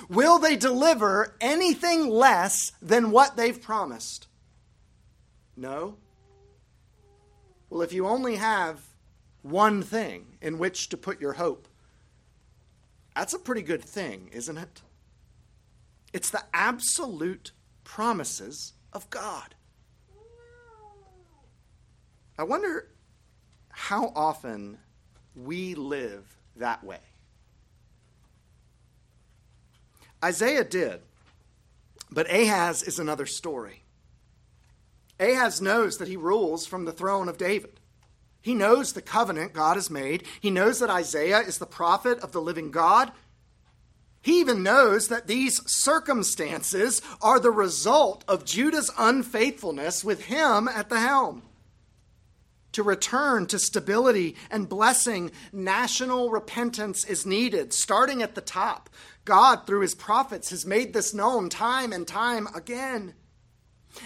Will 0.10 0.40
they 0.40 0.56
deliver 0.56 1.36
anything 1.40 2.10
less 2.10 2.72
than 2.82 3.12
what 3.12 3.38
they've 3.38 3.62
promised? 3.62 4.28
No. 5.56 5.98
Well, 7.70 7.82
if 7.82 7.94
you 7.94 8.08
only 8.08 8.36
have 8.36 8.82
one 9.42 9.82
thing 9.82 10.38
in 10.42 10.58
which 10.58 10.90
to 10.90 10.98
put 10.98 11.22
your 11.22 11.34
hope, 11.34 11.68
that's 13.16 13.34
a 13.34 13.40
pretty 13.40 13.62
good 13.62 13.84
thing, 13.84 14.30
isn't 14.34 14.58
it? 14.58 14.82
It's 16.12 16.30
the 16.30 16.44
absolute 16.54 17.52
promises 17.84 18.74
of 18.92 19.10
God. 19.10 19.56
I 22.38 22.44
wonder 22.44 22.90
how 23.76 24.14
often 24.16 24.78
we 25.36 25.76
live 25.76 26.38
that 26.56 26.82
way. 26.84 27.00
Isaiah 30.24 30.64
did, 30.64 31.02
but 32.10 32.32
Ahaz 32.32 32.84
is 32.84 33.00
another 33.00 33.26
story. 33.26 33.84
Ahaz 35.20 35.62
knows 35.62 35.98
that 35.98 36.08
he 36.08 36.16
rules 36.16 36.66
from 36.66 36.86
the 36.86 36.94
throne 36.94 37.28
of 37.28 37.38
David. 37.38 37.82
He 38.42 38.56
knows 38.56 38.94
the 38.94 39.02
covenant 39.02 39.54
God 39.54 39.76
has 39.76 39.90
made. 39.90 40.24
He 40.40 40.52
knows 40.52 40.80
that 40.80 40.90
Isaiah 40.90 41.40
is 41.40 41.58
the 41.58 41.66
prophet 41.66 42.20
of 42.20 42.32
the 42.32 42.42
living 42.42 42.72
God. 42.72 43.12
He 44.22 44.40
even 44.40 44.64
knows 44.64 45.10
that 45.10 45.28
these 45.28 45.62
circumstances 45.70 47.02
are 47.22 47.40
the 47.40 47.52
result 47.52 48.24
of 48.28 48.46
Judah's 48.46 48.92
unfaithfulness 48.98 50.04
with 50.04 50.26
him 50.26 50.70
at 50.70 50.90
the 50.90 51.00
helm 51.00 51.44
to 52.76 52.84
return 52.84 53.46
to 53.48 53.58
stability 53.58 54.36
and 54.52 54.68
blessing, 54.68 55.32
national 55.54 56.30
repentance 56.30 57.06
is 57.06 57.26
needed, 57.26 57.72
starting 57.72 58.22
at 58.22 58.36
the 58.36 58.42
top. 58.42 58.90
God, 59.24 59.66
through 59.66 59.80
his 59.80 59.96
prophets, 59.96 60.50
has 60.50 60.66
made 60.66 60.92
this 60.94 61.14
known 61.14 61.48
time 61.48 61.94
and 61.94 62.06
time 62.06 62.48
again. 62.54 63.14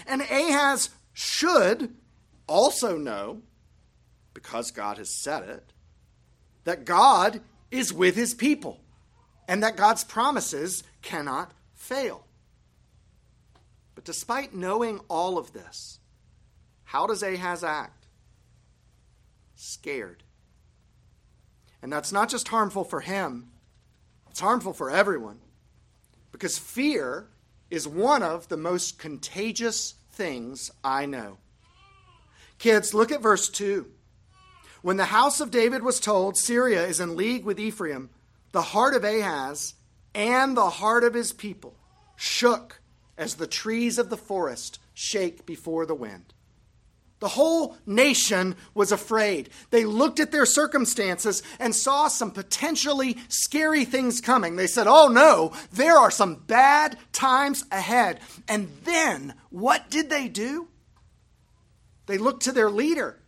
And 0.06 0.22
Ahaz 0.22 0.90
should 1.12 1.96
also 2.46 2.96
know, 2.96 3.42
because 4.34 4.70
God 4.70 4.98
has 4.98 5.10
said 5.10 5.48
it, 5.48 5.72
that 6.62 6.84
God 6.84 7.40
is 7.72 7.92
with 7.92 8.14
his 8.14 8.34
people 8.34 8.80
and 9.48 9.64
that 9.64 9.76
God's 9.76 10.04
promises 10.04 10.84
cannot 11.02 11.50
fail. 11.74 12.24
But 13.96 14.04
despite 14.04 14.54
knowing 14.54 15.00
all 15.08 15.38
of 15.38 15.52
this, 15.52 15.98
how 16.84 17.08
does 17.08 17.24
Ahaz 17.24 17.64
act? 17.64 17.99
Scared. 19.60 20.22
And 21.82 21.92
that's 21.92 22.12
not 22.12 22.28
just 22.28 22.48
harmful 22.48 22.84
for 22.84 23.00
him, 23.00 23.50
it's 24.30 24.40
harmful 24.40 24.72
for 24.72 24.90
everyone. 24.90 25.40
Because 26.32 26.58
fear 26.58 27.26
is 27.70 27.86
one 27.86 28.22
of 28.22 28.48
the 28.48 28.56
most 28.56 28.98
contagious 28.98 29.94
things 30.12 30.70
I 30.82 31.06
know. 31.06 31.38
Kids, 32.58 32.94
look 32.94 33.10
at 33.10 33.22
verse 33.22 33.48
2. 33.48 33.86
When 34.82 34.96
the 34.96 35.06
house 35.06 35.40
of 35.40 35.50
David 35.50 35.82
was 35.82 36.00
told 36.00 36.36
Syria 36.36 36.86
is 36.86 37.00
in 37.00 37.16
league 37.16 37.44
with 37.44 37.60
Ephraim, 37.60 38.10
the 38.52 38.62
heart 38.62 38.94
of 38.94 39.04
Ahaz 39.04 39.74
and 40.14 40.56
the 40.56 40.70
heart 40.70 41.04
of 41.04 41.14
his 41.14 41.32
people 41.32 41.74
shook 42.16 42.80
as 43.16 43.34
the 43.34 43.46
trees 43.46 43.98
of 43.98 44.10
the 44.10 44.16
forest 44.16 44.78
shake 44.94 45.44
before 45.44 45.86
the 45.86 45.94
wind. 45.94 46.32
The 47.20 47.28
whole 47.28 47.76
nation 47.84 48.56
was 48.74 48.92
afraid. 48.92 49.50
They 49.68 49.84
looked 49.84 50.20
at 50.20 50.32
their 50.32 50.46
circumstances 50.46 51.42
and 51.58 51.74
saw 51.74 52.08
some 52.08 52.30
potentially 52.30 53.18
scary 53.28 53.84
things 53.84 54.22
coming. 54.22 54.56
They 54.56 54.66
said, 54.66 54.86
Oh 54.86 55.08
no, 55.08 55.52
there 55.70 55.96
are 55.96 56.10
some 56.10 56.36
bad 56.46 56.96
times 57.12 57.64
ahead. 57.70 58.20
And 58.48 58.70
then 58.84 59.34
what 59.50 59.90
did 59.90 60.08
they 60.08 60.28
do? 60.28 60.68
They 62.06 62.16
looked 62.16 62.44
to 62.44 62.52
their 62.52 62.70
leader, 62.70 63.20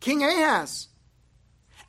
King 0.00 0.22
Ahaz. 0.22 0.88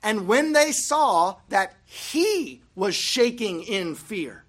And 0.02 0.28
when 0.28 0.54
they 0.54 0.72
saw 0.72 1.36
that 1.50 1.76
he 1.84 2.62
was 2.74 2.96
shaking 2.96 3.64
in 3.64 3.96
fear, 3.96 4.46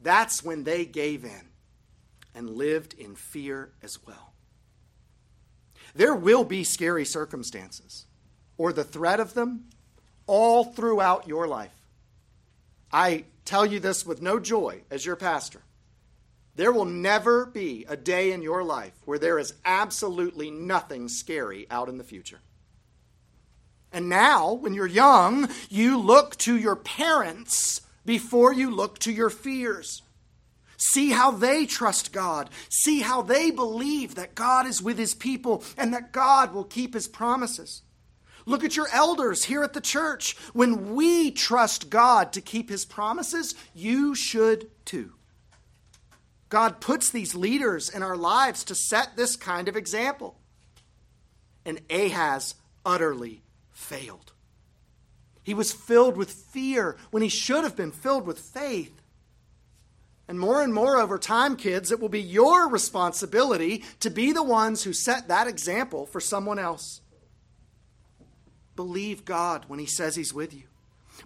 that's 0.00 0.44
when 0.44 0.62
they 0.62 0.84
gave 0.84 1.24
in 1.24 1.48
and 2.34 2.50
lived 2.50 2.94
in 2.94 3.16
fear 3.16 3.72
as 3.82 3.98
well. 4.06 4.27
There 5.94 6.14
will 6.14 6.44
be 6.44 6.64
scary 6.64 7.04
circumstances 7.04 8.06
or 8.56 8.72
the 8.72 8.84
threat 8.84 9.20
of 9.20 9.34
them 9.34 9.64
all 10.26 10.64
throughout 10.64 11.26
your 11.26 11.46
life. 11.46 11.72
I 12.92 13.24
tell 13.44 13.66
you 13.66 13.80
this 13.80 14.06
with 14.06 14.22
no 14.22 14.38
joy 14.38 14.82
as 14.90 15.04
your 15.04 15.16
pastor. 15.16 15.62
There 16.54 16.72
will 16.72 16.84
never 16.84 17.46
be 17.46 17.86
a 17.88 17.96
day 17.96 18.32
in 18.32 18.42
your 18.42 18.64
life 18.64 18.92
where 19.04 19.18
there 19.18 19.38
is 19.38 19.54
absolutely 19.64 20.50
nothing 20.50 21.08
scary 21.08 21.66
out 21.70 21.88
in 21.88 21.98
the 21.98 22.04
future. 22.04 22.40
And 23.92 24.08
now, 24.08 24.52
when 24.52 24.74
you're 24.74 24.86
young, 24.86 25.48
you 25.70 25.98
look 25.98 26.36
to 26.38 26.56
your 26.56 26.76
parents 26.76 27.80
before 28.04 28.52
you 28.52 28.70
look 28.70 28.98
to 29.00 29.12
your 29.12 29.30
fears. 29.30 30.02
See 30.78 31.10
how 31.10 31.32
they 31.32 31.66
trust 31.66 32.12
God. 32.12 32.50
See 32.70 33.00
how 33.00 33.20
they 33.20 33.50
believe 33.50 34.14
that 34.14 34.36
God 34.36 34.66
is 34.66 34.80
with 34.80 34.96
his 34.96 35.14
people 35.14 35.64
and 35.76 35.92
that 35.92 36.12
God 36.12 36.54
will 36.54 36.64
keep 36.64 36.94
his 36.94 37.08
promises. 37.08 37.82
Look 38.46 38.64
at 38.64 38.76
your 38.76 38.88
elders 38.92 39.44
here 39.44 39.62
at 39.62 39.74
the 39.74 39.80
church. 39.80 40.36
When 40.54 40.94
we 40.94 41.32
trust 41.32 41.90
God 41.90 42.32
to 42.32 42.40
keep 42.40 42.70
his 42.70 42.86
promises, 42.86 43.54
you 43.74 44.14
should 44.14 44.70
too. 44.86 45.12
God 46.48 46.80
puts 46.80 47.10
these 47.10 47.34
leaders 47.34 47.90
in 47.90 48.02
our 48.02 48.16
lives 48.16 48.64
to 48.64 48.74
set 48.74 49.16
this 49.16 49.36
kind 49.36 49.68
of 49.68 49.76
example. 49.76 50.38
And 51.66 51.80
Ahaz 51.90 52.54
utterly 52.86 53.42
failed. 53.70 54.32
He 55.42 55.52
was 55.52 55.72
filled 55.72 56.16
with 56.16 56.30
fear 56.30 56.96
when 57.10 57.22
he 57.22 57.28
should 57.28 57.64
have 57.64 57.76
been 57.76 57.92
filled 57.92 58.26
with 58.26 58.38
faith. 58.38 58.97
And 60.28 60.38
more 60.38 60.62
and 60.62 60.74
more 60.74 60.98
over 60.98 61.18
time, 61.18 61.56
kids, 61.56 61.90
it 61.90 62.00
will 62.00 62.10
be 62.10 62.20
your 62.20 62.68
responsibility 62.68 63.82
to 64.00 64.10
be 64.10 64.32
the 64.32 64.42
ones 64.42 64.84
who 64.84 64.92
set 64.92 65.28
that 65.28 65.46
example 65.46 66.04
for 66.04 66.20
someone 66.20 66.58
else. 66.58 67.00
Believe 68.76 69.24
God 69.24 69.64
when 69.68 69.78
He 69.78 69.86
says 69.86 70.14
He's 70.14 70.34
with 70.34 70.52
you. 70.52 70.64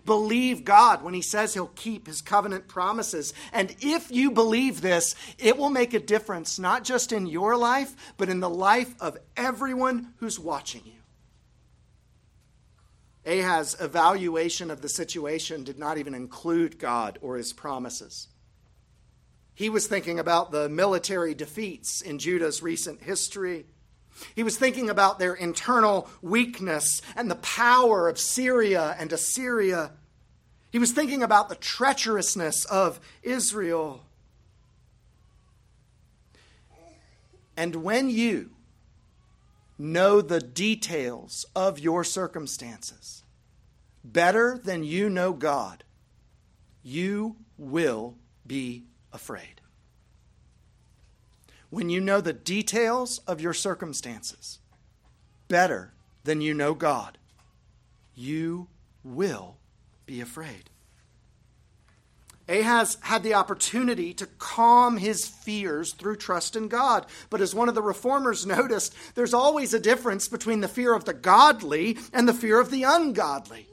Believe 0.07 0.65
God 0.65 1.03
when 1.03 1.15
He 1.15 1.21
says 1.21 1.53
He'll 1.53 1.67
keep 1.75 2.07
His 2.07 2.23
covenant 2.23 2.69
promises. 2.69 3.35
And 3.53 3.75
if 3.81 4.11
you 4.13 4.31
believe 4.31 4.81
this, 4.81 5.17
it 5.37 5.59
will 5.59 5.69
make 5.69 5.95
a 5.95 6.01
difference, 6.01 6.61
not 6.61 6.85
just 6.85 7.13
in 7.13 7.27
your 7.27 7.57
life, 7.57 8.15
but 8.17 8.29
in 8.29 8.39
the 8.39 8.49
life 8.49 8.95
of 9.01 9.19
everyone 9.37 10.15
who's 10.19 10.39
watching 10.39 10.83
you. 10.85 10.93
Ahaz's 13.27 13.81
evaluation 13.81 14.71
of 14.71 14.81
the 14.81 14.89
situation 14.89 15.65
did 15.65 15.79
not 15.79 15.99
even 15.99 16.15
include 16.15 16.79
God 16.79 17.19
or 17.21 17.37
His 17.37 17.53
promises. 17.53 18.29
He 19.55 19.69
was 19.69 19.87
thinking 19.87 20.19
about 20.19 20.51
the 20.51 20.69
military 20.69 21.35
defeats 21.35 22.01
in 22.01 22.19
Judah's 22.19 22.63
recent 22.63 23.03
history. 23.03 23.67
He 24.35 24.43
was 24.43 24.57
thinking 24.57 24.89
about 24.89 25.19
their 25.19 25.35
internal 25.35 26.09
weakness 26.21 27.03
and 27.17 27.31
the 27.31 27.37
power 27.37 28.09
of 28.09 28.19
Syria 28.19 28.97
and 28.99 29.13
Assyria. 29.13 29.93
He 30.71 30.79
was 30.79 30.93
thinking 30.93 31.23
about 31.23 31.49
the 31.49 31.57
treacherousness 31.57 32.65
of 32.67 33.01
Israel. 33.23 34.05
And 37.57 37.77
when 37.77 38.09
you 38.09 38.51
know 39.79 40.21
the 40.21 40.41
details 40.41 41.45
of 41.55 41.79
your 41.79 42.05
circumstances 42.05 43.23
better 44.05 44.59
than 44.63 44.85
you 44.85 45.11
know 45.11 45.33
God, 45.33 45.85
you 46.83 47.37
will 47.59 48.17
be 48.47 48.85
afraid. 49.13 49.61
When 51.71 51.89
you 51.89 52.01
know 52.01 52.21
the 52.21 52.33
details 52.33 53.21
of 53.27 53.41
your 53.41 53.55
circumstances 53.55 54.59
better 55.49 55.93
than 56.25 56.41
you 56.41 56.55
know 56.55 56.75
God, 56.75 57.19
you 58.15 58.69
will 59.03 59.57
be 60.07 60.21
afraid. 60.21 60.71
Ahaz 62.49 62.99
had 63.03 63.23
the 63.23 63.35
opportunity 63.35 64.13
to 64.15 64.27
calm 64.27 64.99
his 64.99 65.27
fears 65.27 65.93
through 65.93 66.17
trust 66.17 66.57
in 66.57 66.69
God. 66.69 67.07
But 67.31 67.41
as 67.41 67.55
one 67.55 67.69
of 67.69 67.75
the 67.75 67.83
reformers 67.83 68.45
noticed, 68.45 68.95
there's 69.15 69.35
always 69.35 69.73
a 69.73 69.81
difference 69.81 70.29
between 70.29 70.61
the 70.61 70.69
fear 70.69 70.95
of 70.95 71.05
the 71.05 71.15
godly 71.15 71.97
and 72.13 72.29
the 72.29 72.35
fear 72.35 72.61
of 72.61 72.71
the 72.71 72.83
ungodly. 72.83 73.69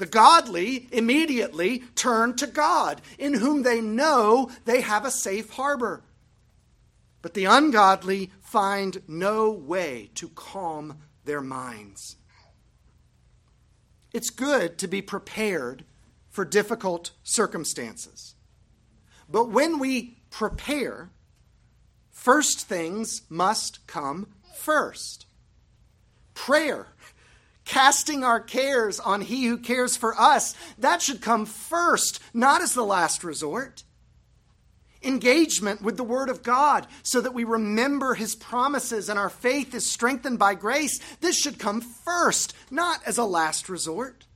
The 0.00 0.06
godly 0.06 0.88
immediately 0.92 1.80
turn 1.94 2.34
to 2.36 2.46
God, 2.46 3.02
in 3.18 3.34
whom 3.34 3.64
they 3.64 3.82
know 3.82 4.50
they 4.64 4.80
have 4.80 5.04
a 5.04 5.10
safe 5.10 5.50
harbor. 5.50 6.02
But 7.20 7.34
the 7.34 7.44
ungodly 7.44 8.30
find 8.40 9.02
no 9.06 9.50
way 9.50 10.08
to 10.14 10.30
calm 10.30 11.02
their 11.26 11.42
minds. 11.42 12.16
It's 14.14 14.30
good 14.30 14.78
to 14.78 14.88
be 14.88 15.02
prepared 15.02 15.84
for 16.30 16.46
difficult 16.46 17.10
circumstances. 17.22 18.34
But 19.28 19.50
when 19.50 19.78
we 19.78 20.16
prepare, 20.30 21.10
first 22.10 22.66
things 22.66 23.20
must 23.28 23.86
come 23.86 24.28
first. 24.56 25.26
Prayer 26.32 26.86
casting 27.70 28.24
our 28.24 28.40
cares 28.40 28.98
on 28.98 29.20
He 29.20 29.44
who 29.44 29.56
cares 29.56 29.96
for 29.96 30.20
us, 30.20 30.56
that 30.78 31.00
should 31.00 31.20
come 31.20 31.46
first, 31.46 32.18
not 32.34 32.62
as 32.62 32.74
the 32.74 32.82
last 32.82 33.22
resort. 33.22 33.84
Engagement 35.04 35.80
with 35.80 35.96
the 35.96 36.02
Word 36.02 36.28
of 36.28 36.42
God 36.42 36.88
so 37.04 37.20
that 37.20 37.32
we 37.32 37.44
remember 37.44 38.14
His 38.14 38.34
promises 38.34 39.08
and 39.08 39.20
our 39.20 39.30
faith 39.30 39.72
is 39.72 39.88
strengthened 39.88 40.36
by 40.36 40.54
grace, 40.56 40.98
this 41.20 41.38
should 41.38 41.60
come 41.60 41.80
first, 41.80 42.54
not 42.72 43.00
as 43.06 43.18
a 43.18 43.24
last 43.24 43.68
resort. 43.68 44.26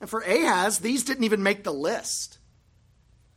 And 0.00 0.10
for 0.10 0.22
Ahaz, 0.22 0.80
these 0.80 1.04
didn't 1.04 1.24
even 1.24 1.44
make 1.44 1.62
the 1.62 1.72
list. 1.72 2.38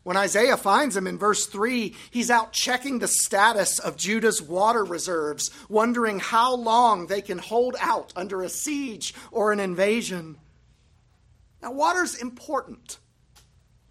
When 0.07 0.15
Isaiah 0.15 0.55
finds 0.55 0.95
him 0.95 1.05
in 1.05 1.17
verse 1.17 1.47
3, 1.47 1.93
he's 2.11 2.31
out 2.31 2.53
checking 2.53 2.99
the 2.99 3.09
status 3.09 3.77
of 3.77 3.97
Judah's 3.97 4.41
water 4.41 4.85
reserves, 4.85 5.51
wondering 5.67 6.19
how 6.21 6.55
long 6.55 7.07
they 7.07 7.21
can 7.21 7.39
hold 7.39 7.75
out 7.81 8.13
under 8.15 8.41
a 8.41 8.47
siege 8.47 9.13
or 9.33 9.51
an 9.51 9.59
invasion. 9.59 10.37
Now, 11.61 11.73
water's 11.73 12.15
important, 12.15 12.99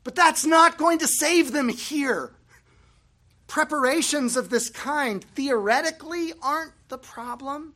but 0.05 0.15
that's 0.15 0.47
not 0.47 0.79
going 0.79 1.01
to 1.01 1.07
save 1.07 1.53
them 1.53 1.69
here. 1.69 2.33
Preparations 3.47 4.39
of 4.39 4.49
this 4.49 4.71
kind 4.71 5.23
theoretically 5.23 6.33
aren't 6.41 6.73
the 6.89 6.97
problem. 6.97 7.75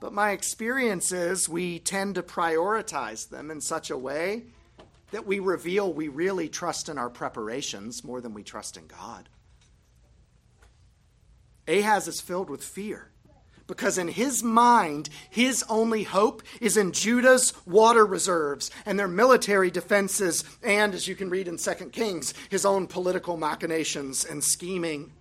But 0.00 0.12
my 0.12 0.32
experience 0.32 1.12
is 1.12 1.48
we 1.48 1.78
tend 1.78 2.16
to 2.16 2.24
prioritize 2.24 3.28
them 3.28 3.52
in 3.52 3.60
such 3.60 3.88
a 3.88 3.96
way 3.96 4.46
that 5.12 5.26
we 5.26 5.38
reveal 5.38 5.92
we 5.92 6.08
really 6.08 6.48
trust 6.48 6.88
in 6.88 6.98
our 6.98 7.10
preparations 7.10 8.02
more 8.02 8.20
than 8.20 8.34
we 8.34 8.42
trust 8.42 8.76
in 8.76 8.86
God. 8.86 9.28
Ahaz 11.68 12.08
is 12.08 12.20
filled 12.20 12.50
with 12.50 12.64
fear 12.64 13.12
because 13.66 13.96
in 13.96 14.08
his 14.08 14.42
mind, 14.42 15.08
his 15.30 15.64
only 15.68 16.02
hope 16.02 16.42
is 16.60 16.76
in 16.76 16.92
Judah's 16.92 17.54
water 17.64 18.04
reserves 18.04 18.70
and 18.84 18.98
their 18.98 19.08
military 19.08 19.70
defenses, 19.70 20.44
and 20.62 20.94
as 20.94 21.06
you 21.06 21.14
can 21.14 21.30
read 21.30 21.48
in 21.48 21.56
2 21.56 21.72
Kings, 21.90 22.34
his 22.50 22.66
own 22.66 22.86
political 22.86 23.36
machinations 23.36 24.24
and 24.24 24.42
scheming. 24.42 25.12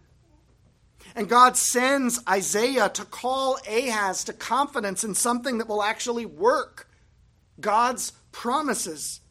And 1.16 1.30
God 1.30 1.58
sends 1.58 2.20
Isaiah 2.28 2.90
to 2.90 3.06
call 3.06 3.58
Ahaz 3.70 4.24
to 4.26 4.34
confidence 4.34 5.04
in 5.04 5.16
something 5.16 5.58
that 5.58 5.68
will 5.68 5.84
actually 5.84 6.26
work 6.26 6.90
God's 7.60 8.14
promises. 8.32 9.22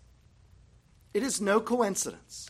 It 1.13 1.23
is 1.23 1.41
no 1.41 1.61
coincidence 1.61 2.49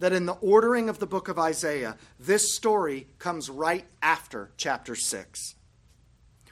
that 0.00 0.12
in 0.12 0.26
the 0.26 0.32
ordering 0.34 0.88
of 0.88 0.98
the 0.98 1.06
book 1.06 1.28
of 1.28 1.38
Isaiah, 1.38 1.96
this 2.18 2.54
story 2.54 3.06
comes 3.20 3.48
right 3.48 3.84
after 4.02 4.50
chapter 4.56 4.96
6. 4.96 5.54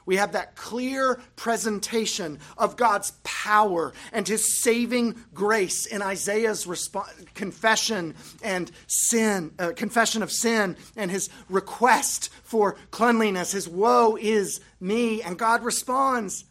we 0.07 0.17
have 0.17 0.33
that 0.33 0.57
clear 0.57 1.21
presentation 1.37 2.39
of 2.57 2.77
God's 2.77 3.13
power 3.23 3.93
and 4.13 4.27
his 4.27 4.61
saving 4.61 5.15
grace 5.35 5.87
in 5.87 6.03
Isaiah's 6.03 6.67
resp- 6.67 7.35
confession 7.35 8.15
and 8.43 8.71
sin, 8.87 9.53
uh, 9.59 9.73
confession 9.77 10.23
of 10.23 10.33
sin 10.33 10.77
and 10.97 11.11
his 11.11 11.29
request 11.49 12.31
for 12.43 12.77
cleanliness. 12.91 13.53
His 13.53 13.69
woe 13.69 14.17
is 14.17 14.61
me. 14.81 15.23
And 15.23 15.39
God 15.39 15.63
responds. 15.65 16.45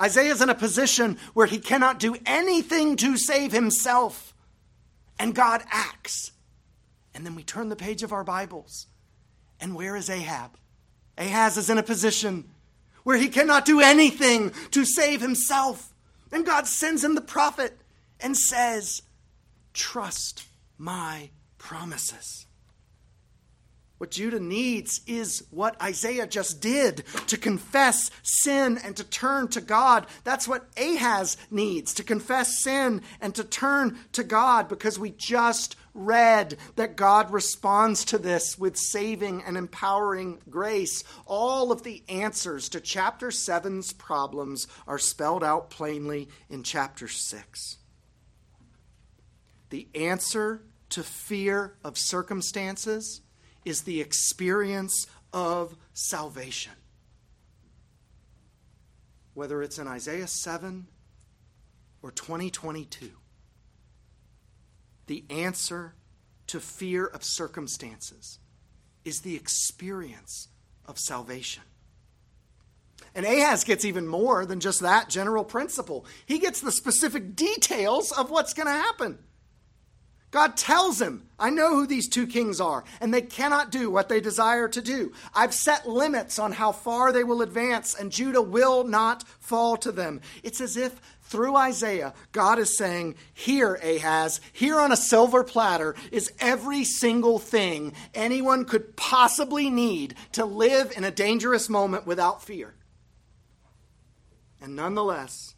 Isaiah's 0.00 0.40
in 0.40 0.48
a 0.48 0.54
position 0.54 1.18
where 1.34 1.46
he 1.46 1.58
cannot 1.58 1.98
do 1.98 2.16
anything 2.24 2.96
to 2.96 3.16
save 3.16 3.52
himself. 3.52 4.34
And 5.18 5.34
God 5.34 5.62
acts. 5.70 6.32
And 7.14 7.26
then 7.26 7.34
we 7.34 7.42
turn 7.42 7.68
the 7.68 7.76
page 7.76 8.02
of 8.02 8.12
our 8.12 8.24
Bibles. 8.24 8.86
And 9.60 9.74
where 9.74 9.96
is 9.96 10.08
Ahab? 10.08 10.56
Ahaz 11.18 11.58
is 11.58 11.68
in 11.68 11.76
a 11.76 11.82
position 11.82 12.48
where 13.04 13.18
he 13.18 13.28
cannot 13.28 13.64
do 13.64 13.80
anything 13.80 14.52
to 14.70 14.84
save 14.84 15.20
himself. 15.20 15.92
And 16.32 16.46
God 16.46 16.66
sends 16.66 17.04
him 17.04 17.14
the 17.14 17.20
prophet 17.20 17.76
and 18.20 18.36
says, 18.36 19.02
Trust 19.74 20.44
my 20.78 21.30
promises. 21.58 22.46
What 24.00 24.12
Judah 24.12 24.40
needs 24.40 25.02
is 25.06 25.44
what 25.50 25.80
Isaiah 25.82 26.26
just 26.26 26.62
did 26.62 27.04
to 27.26 27.36
confess 27.36 28.10
sin 28.22 28.78
and 28.82 28.96
to 28.96 29.04
turn 29.04 29.48
to 29.48 29.60
God. 29.60 30.06
That's 30.24 30.48
what 30.48 30.70
Ahaz 30.78 31.36
needs 31.50 31.92
to 31.92 32.02
confess 32.02 32.62
sin 32.62 33.02
and 33.20 33.34
to 33.34 33.44
turn 33.44 33.98
to 34.12 34.24
God 34.24 34.70
because 34.70 34.98
we 34.98 35.10
just 35.10 35.76
read 35.92 36.56
that 36.76 36.96
God 36.96 37.30
responds 37.30 38.06
to 38.06 38.16
this 38.16 38.58
with 38.58 38.78
saving 38.78 39.42
and 39.42 39.58
empowering 39.58 40.38
grace. 40.48 41.04
All 41.26 41.70
of 41.70 41.82
the 41.82 42.02
answers 42.08 42.70
to 42.70 42.80
chapter 42.80 43.28
7's 43.28 43.92
problems 43.92 44.66
are 44.88 44.98
spelled 44.98 45.44
out 45.44 45.68
plainly 45.68 46.30
in 46.48 46.62
chapter 46.62 47.06
6. 47.06 47.76
The 49.68 49.88
answer 49.94 50.62
to 50.88 51.02
fear 51.02 51.76
of 51.84 51.98
circumstances 51.98 53.20
is 53.70 53.82
the 53.82 54.00
experience 54.00 55.06
of 55.32 55.76
salvation. 55.94 56.72
Whether 59.32 59.62
it's 59.62 59.78
in 59.78 59.86
Isaiah 59.86 60.26
7 60.26 60.88
or 62.02 62.10
2022, 62.10 63.12
the 65.06 65.24
answer 65.30 65.94
to 66.48 66.58
fear 66.58 67.06
of 67.06 67.22
circumstances 67.22 68.40
is 69.04 69.20
the 69.20 69.36
experience 69.36 70.48
of 70.84 70.98
salvation. 70.98 71.62
And 73.14 73.24
Ahaz 73.24 73.62
gets 73.62 73.84
even 73.84 74.06
more 74.06 74.44
than 74.46 74.58
just 74.58 74.80
that 74.80 75.08
general 75.08 75.44
principle. 75.44 76.04
He 76.26 76.40
gets 76.40 76.60
the 76.60 76.72
specific 76.72 77.36
details 77.36 78.10
of 78.12 78.30
what's 78.30 78.52
going 78.52 78.66
to 78.66 78.72
happen. 78.72 79.18
God 80.30 80.56
tells 80.56 81.00
him, 81.00 81.26
I 81.38 81.50
know 81.50 81.74
who 81.74 81.86
these 81.86 82.08
two 82.08 82.26
kings 82.26 82.60
are, 82.60 82.84
and 83.00 83.12
they 83.12 83.22
cannot 83.22 83.72
do 83.72 83.90
what 83.90 84.08
they 84.08 84.20
desire 84.20 84.68
to 84.68 84.80
do. 84.80 85.12
I've 85.34 85.52
set 85.52 85.88
limits 85.88 86.38
on 86.38 86.52
how 86.52 86.70
far 86.70 87.12
they 87.12 87.24
will 87.24 87.42
advance, 87.42 87.94
and 87.94 88.12
Judah 88.12 88.42
will 88.42 88.84
not 88.84 89.24
fall 89.40 89.76
to 89.78 89.90
them. 89.90 90.20
It's 90.44 90.60
as 90.60 90.76
if 90.76 91.00
through 91.22 91.56
Isaiah, 91.56 92.14
God 92.30 92.60
is 92.60 92.76
saying, 92.76 93.16
Here, 93.34 93.74
Ahaz, 93.74 94.40
here 94.52 94.78
on 94.78 94.92
a 94.92 94.96
silver 94.96 95.42
platter 95.42 95.96
is 96.12 96.32
every 96.38 96.84
single 96.84 97.40
thing 97.40 97.92
anyone 98.14 98.64
could 98.64 98.96
possibly 98.96 99.68
need 99.68 100.14
to 100.32 100.44
live 100.44 100.92
in 100.96 101.02
a 101.02 101.10
dangerous 101.10 101.68
moment 101.68 102.06
without 102.06 102.42
fear. 102.42 102.74
And 104.60 104.76
nonetheless, 104.76 105.54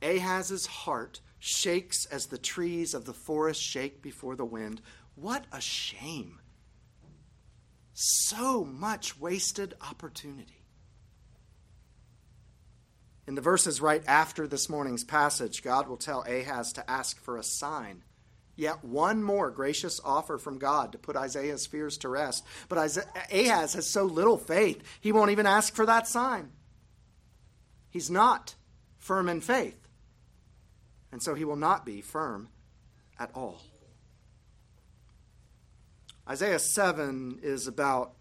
Ahaz's 0.00 0.66
heart 0.66 1.20
shakes 1.38 2.06
as 2.06 2.26
the 2.26 2.38
trees 2.38 2.94
of 2.94 3.04
the 3.04 3.12
forest 3.12 3.62
shake 3.62 4.02
before 4.02 4.36
the 4.36 4.44
wind. 4.44 4.80
What 5.14 5.44
a 5.52 5.60
shame! 5.60 6.40
So 7.94 8.64
much 8.64 9.18
wasted 9.18 9.74
opportunity. 9.80 10.64
In 13.26 13.34
the 13.34 13.40
verses 13.40 13.80
right 13.80 14.02
after 14.06 14.46
this 14.46 14.68
morning's 14.68 15.04
passage, 15.04 15.62
God 15.62 15.88
will 15.88 15.96
tell 15.96 16.22
Ahaz 16.22 16.72
to 16.74 16.90
ask 16.90 17.20
for 17.20 17.36
a 17.36 17.42
sign. 17.42 18.04
Yet 18.56 18.84
one 18.84 19.22
more 19.22 19.50
gracious 19.50 20.00
offer 20.04 20.38
from 20.38 20.58
God 20.58 20.92
to 20.92 20.98
put 20.98 21.16
Isaiah's 21.16 21.66
fears 21.66 21.98
to 21.98 22.08
rest. 22.08 22.44
But 22.68 22.78
Ahaz 23.32 23.74
has 23.74 23.86
so 23.86 24.04
little 24.04 24.38
faith, 24.38 24.82
he 25.00 25.12
won't 25.12 25.30
even 25.30 25.46
ask 25.46 25.74
for 25.74 25.86
that 25.86 26.08
sign. 26.08 26.50
He's 27.90 28.10
not 28.10 28.54
firm 28.96 29.28
in 29.28 29.40
faith 29.40 29.87
and 31.12 31.22
so 31.22 31.34
he 31.34 31.44
will 31.44 31.56
not 31.56 31.86
be 31.86 32.00
firm 32.00 32.48
at 33.18 33.30
all. 33.34 33.62
Isaiah 36.28 36.58
7 36.58 37.40
is 37.42 37.66
about 37.66 38.12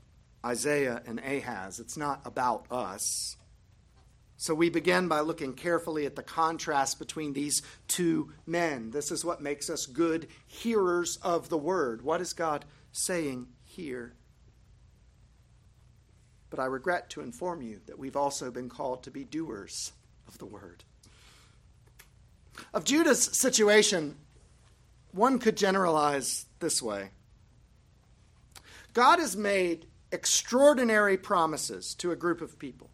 Isaiah 0.46 1.02
and 1.06 1.20
Ahaz. 1.20 1.80
It's 1.80 1.98
not 1.98 2.22
about 2.26 2.66
us. 2.72 3.36
So 4.38 4.54
we 4.54 4.70
begin 4.70 5.08
by 5.08 5.22
looking 5.22 5.54
carefully 5.54 6.06
at 6.06 6.16
the 6.16 6.24
contrast 6.24 7.00
between 7.00 7.34
these 7.34 7.64
two 7.88 8.32
men. 8.46 8.92
This 8.92 9.12
is 9.12 9.26
what 9.26 9.42
makes 9.42 9.70
us 9.70 9.88
good 9.88 10.28
hearers 10.46 11.18
of 11.24 11.50
the 11.50 11.58
word. 11.58 12.04
What 12.04 12.22
is 12.22 12.34
God 12.34 12.64
saying 12.92 13.48
here? 13.64 14.14
But 16.50 16.60
I 16.60 16.66
regret 16.66 17.10
to 17.12 17.22
inform 17.22 17.62
you 17.62 17.82
that 17.88 18.00
we've 18.00 18.16
also 18.16 18.52
been 18.52 18.70
called 18.70 19.04
to 19.04 19.12
be 19.12 19.24
doers 19.24 19.92
of 20.28 20.38
the 20.38 20.46
word. 20.46 20.84
Of 22.74 22.84
Judah's 22.84 23.38
situation, 23.38 24.18
one 25.12 25.40
could 25.40 25.58
generalize 25.58 26.46
this 26.60 26.82
way 26.82 27.12
God 28.94 29.20
has 29.20 29.36
made 29.36 29.88
extraordinary 30.12 31.18
promises 31.18 31.94
to 31.96 32.12
a 32.12 32.16
group 32.16 32.42
of 32.42 32.58
people. 32.58 32.90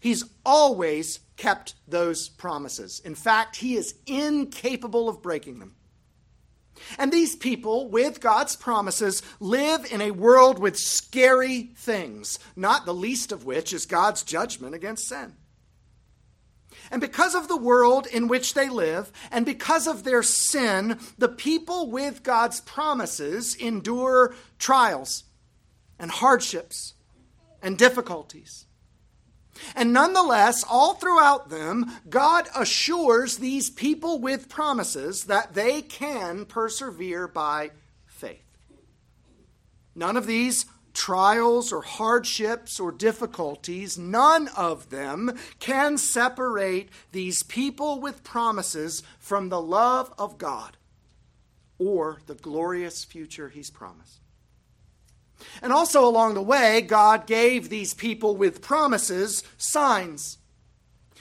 He's 0.00 0.24
always 0.44 1.20
kept 1.36 1.74
those 1.88 2.28
promises. 2.28 3.00
In 3.04 3.14
fact, 3.14 3.56
he 3.56 3.76
is 3.76 3.94
incapable 4.06 5.08
of 5.08 5.22
breaking 5.22 5.58
them. 5.58 5.74
And 6.98 7.12
these 7.12 7.36
people, 7.36 7.88
with 7.88 8.20
God's 8.20 8.56
promises, 8.56 9.22
live 9.40 9.90
in 9.92 10.00
a 10.00 10.10
world 10.10 10.58
with 10.58 10.76
scary 10.76 11.70
things, 11.76 12.38
not 12.56 12.86
the 12.86 12.94
least 12.94 13.30
of 13.30 13.44
which 13.44 13.72
is 13.72 13.86
God's 13.86 14.22
judgment 14.22 14.74
against 14.74 15.08
sin. 15.08 15.36
And 16.90 17.00
because 17.00 17.34
of 17.34 17.48
the 17.48 17.56
world 17.56 18.06
in 18.06 18.28
which 18.28 18.54
they 18.54 18.68
live, 18.68 19.12
and 19.30 19.46
because 19.46 19.86
of 19.86 20.04
their 20.04 20.22
sin, 20.22 20.98
the 21.18 21.28
people 21.28 21.90
with 21.90 22.22
God's 22.22 22.60
promises 22.60 23.54
endure 23.54 24.34
trials 24.58 25.24
and 25.98 26.10
hardships 26.10 26.94
and 27.62 27.78
difficulties. 27.78 28.66
And 29.76 29.92
nonetheless, 29.92 30.64
all 30.68 30.94
throughout 30.94 31.50
them, 31.50 31.92
God 32.08 32.48
assures 32.56 33.36
these 33.36 33.70
people 33.70 34.18
with 34.18 34.48
promises 34.48 35.24
that 35.24 35.54
they 35.54 35.82
can 35.82 36.46
persevere 36.46 37.28
by 37.28 37.70
faith. 38.06 38.40
None 39.94 40.16
of 40.16 40.26
these 40.26 40.64
trials 40.92 41.72
or 41.72 41.82
hardships 41.82 42.78
or 42.78 42.92
difficulties, 42.92 43.98
none 43.98 44.48
of 44.56 44.90
them 44.90 45.36
can 45.58 45.98
separate 45.98 46.88
these 47.12 47.42
people 47.42 48.00
with 48.00 48.24
promises 48.24 49.02
from 49.18 49.48
the 49.48 49.60
love 49.60 50.12
of 50.18 50.38
God 50.38 50.76
or 51.78 52.20
the 52.26 52.34
glorious 52.34 53.04
future 53.04 53.48
He's 53.48 53.70
promised. 53.70 54.20
And 55.60 55.72
also 55.72 56.06
along 56.06 56.34
the 56.34 56.42
way, 56.42 56.80
God 56.80 57.26
gave 57.26 57.68
these 57.68 57.94
people 57.94 58.36
with 58.36 58.62
promises 58.62 59.42
signs. 59.56 60.38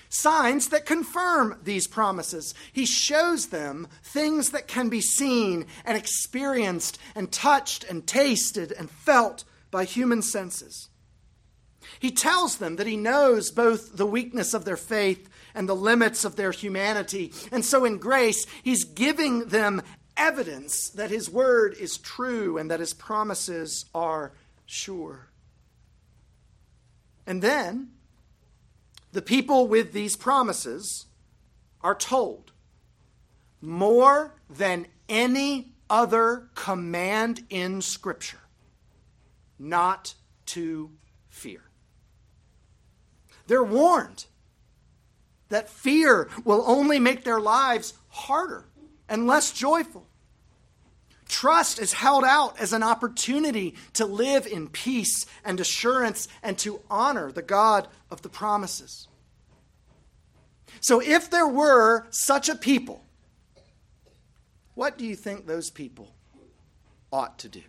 Signs 0.09 0.69
that 0.69 0.85
confirm 0.85 1.57
these 1.63 1.87
promises. 1.87 2.53
He 2.73 2.85
shows 2.85 3.47
them 3.47 3.87
things 4.03 4.49
that 4.49 4.67
can 4.67 4.89
be 4.89 5.01
seen 5.01 5.65
and 5.85 5.97
experienced 5.97 6.99
and 7.15 7.31
touched 7.31 7.85
and 7.85 8.05
tasted 8.05 8.71
and 8.73 8.91
felt 8.91 9.45
by 9.71 9.85
human 9.85 10.21
senses. 10.21 10.89
He 11.99 12.11
tells 12.11 12.57
them 12.57 12.75
that 12.75 12.87
he 12.87 12.97
knows 12.97 13.51
both 13.51 13.97
the 13.97 14.05
weakness 14.05 14.53
of 14.53 14.65
their 14.65 14.77
faith 14.77 15.29
and 15.55 15.67
the 15.67 15.75
limits 15.75 16.23
of 16.23 16.35
their 16.35 16.51
humanity. 16.51 17.33
And 17.51 17.65
so, 17.65 17.85
in 17.85 17.97
grace, 17.97 18.45
he's 18.63 18.83
giving 18.83 19.45
them 19.45 19.81
evidence 20.15 20.89
that 20.89 21.09
his 21.09 21.29
word 21.29 21.75
is 21.79 21.97
true 21.97 22.57
and 22.57 22.69
that 22.69 22.79
his 22.79 22.93
promises 22.93 23.85
are 23.95 24.33
sure. 24.65 25.29
And 27.25 27.41
then, 27.41 27.91
the 29.11 29.21
people 29.21 29.67
with 29.67 29.93
these 29.93 30.15
promises 30.15 31.05
are 31.81 31.95
told 31.95 32.51
more 33.61 34.35
than 34.49 34.87
any 35.09 35.73
other 35.89 36.49
command 36.55 37.43
in 37.49 37.81
Scripture 37.81 38.40
not 39.61 40.15
to 40.47 40.91
fear. 41.29 41.61
They're 43.47 43.63
warned 43.63 44.25
that 45.49 45.69
fear 45.69 46.29
will 46.43 46.63
only 46.65 46.99
make 46.99 47.23
their 47.23 47.39
lives 47.39 47.93
harder 48.07 48.65
and 49.07 49.27
less 49.27 49.51
joyful. 49.51 50.07
Trust 51.27 51.79
is 51.79 51.93
held 51.93 52.23
out 52.23 52.59
as 52.59 52.73
an 52.73 52.83
opportunity 52.83 53.75
to 53.93 54.05
live 54.05 54.45
in 54.47 54.67
peace 54.67 55.25
and 55.45 55.59
assurance 55.59 56.27
and 56.43 56.57
to 56.59 56.81
honor 56.89 57.31
the 57.31 57.41
God 57.41 57.87
of 58.09 58.21
the 58.21 58.29
promises. 58.29 59.07
So, 60.79 60.99
if 61.01 61.29
there 61.29 61.47
were 61.47 62.07
such 62.09 62.49
a 62.49 62.55
people, 62.55 63.05
what 64.73 64.97
do 64.97 65.05
you 65.05 65.15
think 65.15 65.45
those 65.45 65.69
people 65.69 66.13
ought 67.11 67.37
to 67.39 67.49
do? 67.49 67.61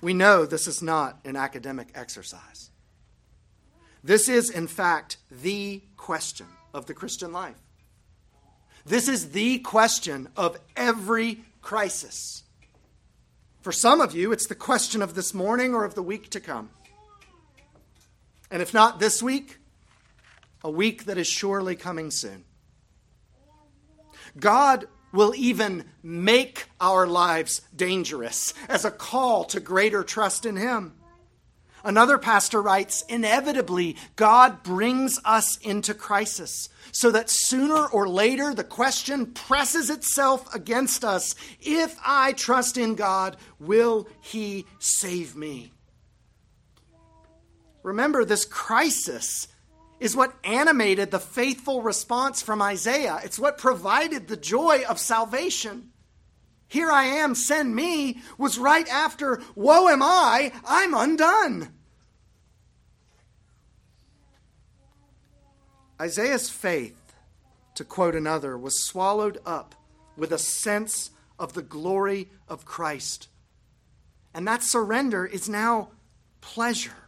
We 0.00 0.14
know 0.14 0.46
this 0.46 0.66
is 0.66 0.82
not 0.82 1.18
an 1.24 1.36
academic 1.36 1.88
exercise. 1.94 2.70
This 4.04 4.28
is, 4.28 4.48
in 4.48 4.66
fact, 4.66 5.16
the 5.30 5.82
question 5.96 6.46
of 6.72 6.86
the 6.86 6.94
Christian 6.94 7.32
life. 7.32 7.56
This 8.86 9.08
is 9.08 9.30
the 9.30 9.58
question 9.58 10.28
of 10.36 10.56
every 10.76 11.40
crisis. 11.60 12.44
For 13.60 13.72
some 13.72 14.00
of 14.00 14.14
you, 14.14 14.32
it's 14.32 14.46
the 14.46 14.54
question 14.54 15.02
of 15.02 15.14
this 15.14 15.34
morning 15.34 15.74
or 15.74 15.84
of 15.84 15.94
the 15.94 16.02
week 16.02 16.30
to 16.30 16.40
come. 16.40 16.70
And 18.50 18.62
if 18.62 18.72
not 18.72 19.00
this 19.00 19.22
week, 19.22 19.58
a 20.62 20.70
week 20.70 21.04
that 21.04 21.18
is 21.18 21.26
surely 21.26 21.76
coming 21.76 22.10
soon. 22.10 22.44
God 24.38 24.86
will 25.12 25.34
even 25.36 25.84
make 26.02 26.66
our 26.80 27.06
lives 27.06 27.62
dangerous 27.74 28.54
as 28.68 28.84
a 28.84 28.90
call 28.90 29.44
to 29.44 29.60
greater 29.60 30.02
trust 30.02 30.44
in 30.44 30.56
Him. 30.56 30.94
Another 31.84 32.18
pastor 32.18 32.60
writes 32.60 33.02
Inevitably, 33.08 33.96
God 34.16 34.62
brings 34.62 35.18
us 35.24 35.56
into 35.58 35.94
crisis 35.94 36.68
so 36.92 37.10
that 37.10 37.30
sooner 37.30 37.86
or 37.86 38.08
later 38.08 38.52
the 38.52 38.64
question 38.64 39.26
presses 39.26 39.88
itself 39.88 40.52
against 40.54 41.04
us 41.04 41.34
If 41.60 41.96
I 42.04 42.32
trust 42.32 42.76
in 42.76 42.94
God, 42.94 43.36
will 43.58 44.08
He 44.20 44.66
save 44.78 45.36
me? 45.36 45.72
Remember, 47.82 48.24
this 48.24 48.44
crisis 48.44 49.48
is 50.00 50.16
what 50.16 50.34
animated 50.44 51.10
the 51.10 51.18
faithful 51.18 51.82
response 51.82 52.42
from 52.42 52.62
Isaiah. 52.62 53.20
It's 53.24 53.38
what 53.38 53.58
provided 53.58 54.28
the 54.28 54.36
joy 54.36 54.82
of 54.88 54.98
salvation. 54.98 55.90
Here 56.68 56.90
I 56.90 57.04
am, 57.04 57.34
send 57.34 57.74
me, 57.74 58.20
was 58.36 58.58
right 58.58 58.86
after, 58.88 59.40
Woe 59.54 59.88
am 59.88 60.02
I, 60.02 60.52
I'm 60.66 60.94
undone. 60.94 61.72
Isaiah's 66.00 66.48
faith, 66.48 67.14
to 67.74 67.84
quote 67.84 68.14
another, 68.14 68.56
was 68.56 68.84
swallowed 68.84 69.38
up 69.44 69.74
with 70.16 70.32
a 70.32 70.38
sense 70.38 71.10
of 71.38 71.54
the 71.54 71.62
glory 71.62 72.28
of 72.48 72.64
Christ. 72.64 73.28
And 74.34 74.46
that 74.46 74.62
surrender 74.62 75.24
is 75.26 75.48
now 75.48 75.88
pleasure. 76.40 77.07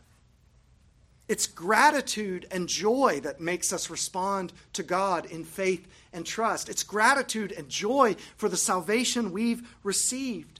It's 1.30 1.46
gratitude 1.46 2.48
and 2.50 2.68
joy 2.68 3.20
that 3.22 3.40
makes 3.40 3.72
us 3.72 3.88
respond 3.88 4.52
to 4.72 4.82
God 4.82 5.26
in 5.26 5.44
faith 5.44 5.86
and 6.12 6.26
trust. 6.26 6.68
It's 6.68 6.82
gratitude 6.82 7.52
and 7.52 7.68
joy 7.68 8.16
for 8.36 8.48
the 8.48 8.56
salvation 8.56 9.30
we've 9.30 9.62
received. 9.84 10.58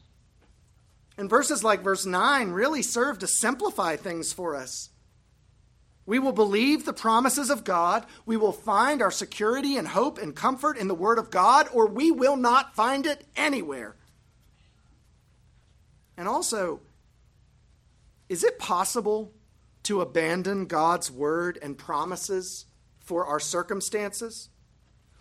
And 1.18 1.28
verses 1.28 1.64
like 1.64 1.83
verse 1.83 2.06
9 2.06 2.52
really 2.52 2.83
serve 2.83 3.18
to 3.18 3.26
simplify 3.26 3.96
things 3.96 4.33
for 4.33 4.54
us. 4.54 4.90
We 6.06 6.20
will 6.20 6.30
believe 6.30 6.85
the 6.85 6.92
promises 6.92 7.50
of 7.50 7.64
God. 7.64 8.06
We 8.24 8.37
will 8.37 8.52
find 8.52 9.02
our 9.02 9.11
security 9.11 9.76
and 9.76 9.88
hope 9.88 10.18
and 10.18 10.37
comfort 10.37 10.76
in 10.76 10.87
the 10.87 10.94
Word 10.94 11.18
of 11.18 11.33
God, 11.33 11.66
or 11.72 11.88
we 11.88 12.12
will 12.12 12.37
not 12.37 12.76
find 12.76 13.06
it 13.06 13.26
anywhere. 13.35 13.96
And 16.16 16.28
also, 16.28 16.78
is 18.28 18.44
it 18.44 18.61
possible 18.61 19.33
to 19.90 20.00
abandon 20.00 20.66
God's 20.66 21.11
word 21.11 21.59
and 21.61 21.76
promises 21.76 22.64
for 23.00 23.26
our 23.26 23.40
circumstances 23.40 24.48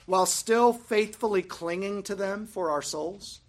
while 0.06 0.28
still 0.28 0.74
faithfully 0.74 1.42
clinging 1.42 2.04
to 2.04 2.14
them 2.14 2.46
for 2.46 2.70
our 2.70 2.84
souls? 2.84 3.42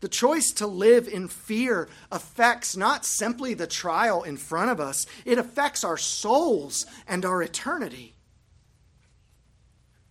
The 0.00 0.08
choice 0.08 0.50
to 0.56 0.66
live 0.66 1.08
in 1.08 1.28
fear 1.28 1.88
affects 2.12 2.76
not 2.76 3.06
simply 3.06 3.54
the 3.54 3.66
trial 3.66 4.22
in 4.22 4.36
front 4.36 4.70
of 4.70 4.80
us, 4.80 5.06
it 5.24 5.38
affects 5.38 5.82
our 5.82 5.96
souls 5.96 6.84
and 7.08 7.24
our 7.24 7.42
eternity. 7.42 8.13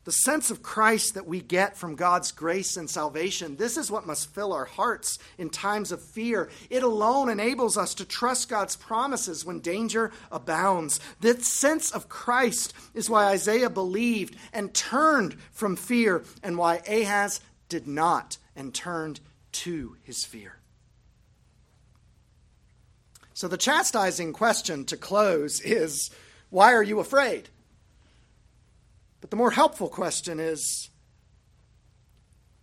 The 0.06 0.12
sense 0.12 0.52
of 0.52 0.62
Christ 0.62 1.14
that 1.14 1.28
we 1.28 1.40
get 1.40 1.78
from 1.78 1.96
God's 1.96 2.34
grace 2.34 2.76
and 2.76 2.90
salvation, 2.90 3.56
this 3.56 3.78
is 3.78 3.90
what 3.90 4.06
must 4.06 4.34
fill 4.34 4.52
our 4.52 4.66
hearts 4.66 5.18
in 5.38 5.50
times 5.50 5.94
of 5.94 6.02
fear. 6.02 6.50
It 6.70 6.84
alone 6.84 7.30
enables 7.30 7.78
us 7.78 7.94
to 7.96 8.06
trust 8.06 8.50
God's 8.50 8.76
promises 8.76 9.46
when 9.46 9.62
danger 9.62 10.12
abounds. 10.30 11.00
This 11.22 11.48
sense 11.48 11.90
of 11.92 12.10
Christ 12.10 12.74
is 12.94 13.10
why 13.10 13.28
Isaiah 13.28 13.70
believed 13.70 14.36
and 14.52 14.74
turned 14.74 15.36
from 15.52 15.78
fear, 15.78 16.24
and 16.42 16.58
why 16.58 16.82
Ahaz 16.86 17.40
did 17.70 17.88
not 17.88 18.38
and 18.58 18.74
turned 18.74 19.22
to 19.54 19.96
his 20.04 20.26
fear. 20.26 20.58
So, 23.34 23.48
the 23.48 23.58
chastising 23.58 24.34
question 24.34 24.84
to 24.86 24.98
close 24.98 25.62
is 25.62 26.12
why 26.50 26.74
are 26.74 26.84
you 26.84 27.00
afraid? 27.00 27.50
But 29.24 29.30
the 29.30 29.38
more 29.38 29.52
helpful 29.52 29.88
question 29.88 30.38
is 30.38 30.90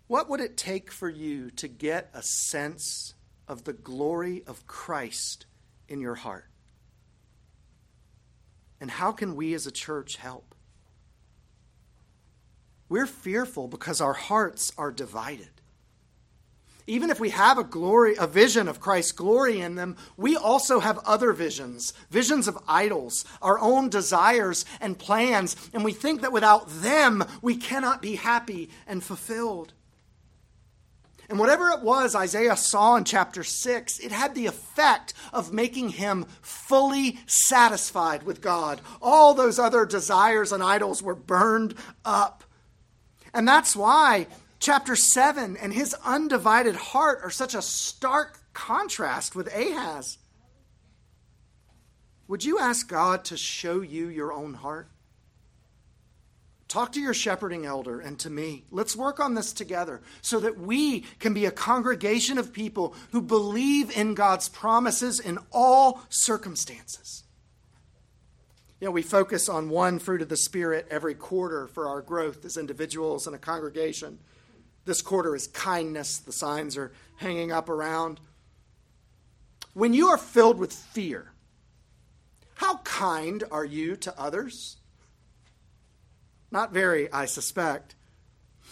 what 0.08 0.28
would 0.28 0.40
it 0.40 0.58
take 0.58 0.92
for 0.92 1.08
you 1.08 1.50
to 1.52 1.66
get 1.66 2.10
a 2.12 2.22
sense 2.22 3.14
of 3.48 3.64
the 3.64 3.72
glory 3.72 4.44
of 4.46 4.66
Christ 4.66 5.46
in 5.88 6.02
your 6.02 6.16
heart? 6.16 6.50
And 8.78 8.90
how 8.90 9.10
can 9.10 9.36
we 9.36 9.54
as 9.54 9.66
a 9.66 9.70
church 9.70 10.16
help? 10.16 10.54
We're 12.90 13.06
fearful 13.06 13.66
because 13.66 14.02
our 14.02 14.12
hearts 14.12 14.70
are 14.76 14.92
divided 14.92 15.59
even 16.90 17.08
if 17.08 17.20
we 17.20 17.30
have 17.30 17.56
a 17.56 17.64
glory 17.64 18.16
a 18.18 18.26
vision 18.26 18.66
of 18.66 18.80
Christ's 18.80 19.12
glory 19.12 19.60
in 19.60 19.76
them, 19.76 19.96
we 20.16 20.36
also 20.36 20.80
have 20.80 20.98
other 21.06 21.32
visions, 21.32 21.92
visions 22.10 22.48
of 22.48 22.58
idols, 22.66 23.24
our 23.40 23.58
own 23.60 23.88
desires 23.88 24.64
and 24.80 24.98
plans, 24.98 25.56
and 25.72 25.84
we 25.84 25.92
think 25.92 26.20
that 26.20 26.32
without 26.32 26.68
them 26.68 27.24
we 27.40 27.56
cannot 27.56 28.02
be 28.02 28.16
happy 28.16 28.70
and 28.86 29.04
fulfilled. 29.04 29.72
And 31.28 31.38
whatever 31.38 31.70
it 31.70 31.82
was 31.82 32.16
Isaiah 32.16 32.56
saw 32.56 32.96
in 32.96 33.04
chapter 33.04 33.44
6, 33.44 34.00
it 34.00 34.10
had 34.10 34.34
the 34.34 34.46
effect 34.46 35.14
of 35.32 35.52
making 35.52 35.90
him 35.90 36.26
fully 36.42 37.20
satisfied 37.26 38.24
with 38.24 38.40
God. 38.40 38.80
All 39.00 39.32
those 39.32 39.60
other 39.60 39.86
desires 39.86 40.50
and 40.50 40.60
idols 40.60 41.04
were 41.04 41.14
burned 41.14 41.76
up. 42.04 42.42
And 43.32 43.46
that's 43.46 43.76
why 43.76 44.26
chapter 44.60 44.94
7 44.94 45.56
and 45.56 45.72
his 45.72 45.94
undivided 46.04 46.76
heart 46.76 47.20
are 47.22 47.30
such 47.30 47.54
a 47.54 47.62
stark 47.62 48.38
contrast 48.52 49.34
with 49.34 49.52
Ahaz. 49.52 50.18
Would 52.28 52.44
you 52.44 52.60
ask 52.60 52.86
God 52.88 53.24
to 53.24 53.36
show 53.36 53.80
you 53.80 54.08
your 54.08 54.32
own 54.32 54.54
heart? 54.54 54.88
Talk 56.68 56.92
to 56.92 57.00
your 57.00 57.14
shepherding 57.14 57.66
elder 57.66 57.98
and 57.98 58.16
to 58.20 58.30
me. 58.30 58.64
Let's 58.70 58.94
work 58.94 59.18
on 59.18 59.34
this 59.34 59.52
together 59.52 60.02
so 60.22 60.38
that 60.38 60.56
we 60.56 61.00
can 61.18 61.34
be 61.34 61.44
a 61.44 61.50
congregation 61.50 62.38
of 62.38 62.52
people 62.52 62.94
who 63.10 63.20
believe 63.20 63.90
in 63.90 64.14
God's 64.14 64.48
promises 64.48 65.18
in 65.18 65.38
all 65.50 66.02
circumstances. 66.10 67.24
You 68.80 68.86
know, 68.86 68.92
we 68.92 69.02
focus 69.02 69.48
on 69.48 69.68
one 69.68 69.98
fruit 69.98 70.22
of 70.22 70.28
the 70.28 70.36
Spirit 70.36 70.86
every 70.90 71.16
quarter 71.16 71.66
for 71.66 71.88
our 71.88 72.00
growth 72.00 72.44
as 72.44 72.56
individuals 72.56 73.26
and 73.26 73.34
a 73.34 73.38
congregation. 73.40 74.20
This 74.90 75.02
quarter 75.02 75.36
is 75.36 75.46
kindness. 75.46 76.18
The 76.18 76.32
signs 76.32 76.76
are 76.76 76.90
hanging 77.18 77.52
up 77.52 77.68
around. 77.68 78.18
When 79.72 79.94
you 79.94 80.08
are 80.08 80.18
filled 80.18 80.58
with 80.58 80.72
fear, 80.72 81.30
how 82.54 82.78
kind 82.78 83.44
are 83.52 83.64
you 83.64 83.94
to 83.94 84.20
others? 84.20 84.78
Not 86.50 86.72
very, 86.72 87.08
I 87.12 87.26
suspect. 87.26 87.94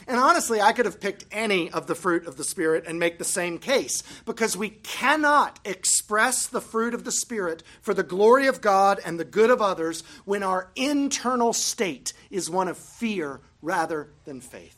And 0.08 0.18
honestly, 0.18 0.60
I 0.60 0.72
could 0.72 0.86
have 0.86 1.00
picked 1.00 1.24
any 1.30 1.70
of 1.70 1.86
the 1.86 1.94
fruit 1.94 2.26
of 2.26 2.36
the 2.36 2.42
Spirit 2.42 2.82
and 2.88 2.98
make 2.98 3.18
the 3.18 3.24
same 3.24 3.58
case 3.58 4.02
because 4.24 4.56
we 4.56 4.70
cannot 4.70 5.60
express 5.64 6.48
the 6.48 6.60
fruit 6.60 6.94
of 6.94 7.04
the 7.04 7.12
Spirit 7.12 7.62
for 7.80 7.94
the 7.94 8.02
glory 8.02 8.48
of 8.48 8.60
God 8.60 8.98
and 9.04 9.20
the 9.20 9.24
good 9.24 9.50
of 9.50 9.62
others 9.62 10.02
when 10.24 10.42
our 10.42 10.72
internal 10.74 11.52
state 11.52 12.12
is 12.28 12.50
one 12.50 12.66
of 12.66 12.76
fear 12.76 13.40
rather 13.62 14.10
than 14.24 14.40
faith. 14.40 14.77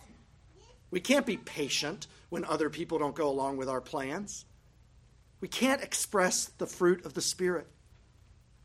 We 0.91 1.01
can't 1.01 1.27
be 1.27 1.37
patient 1.37 2.07
when 2.29 2.45
other 2.45 2.71
people 2.71 2.99
don't 2.99 3.15
go 3.15 3.29
along 3.29 3.57
with 3.57 3.69
our 3.69 3.81
plans. 3.81 4.45
We 5.41 5.49
can't 5.49 5.83
express 5.83 6.47
the 6.59 6.67
fruit 6.67 7.05
of 7.05 7.15
the 7.15 7.23
Spirit. 7.23 7.67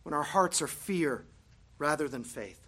when 0.04 0.14
our 0.14 0.24
hearts 0.24 0.62
are 0.62 0.68
fear 0.68 1.26
rather 1.80 2.08
than 2.08 2.24
faith. 2.24 2.62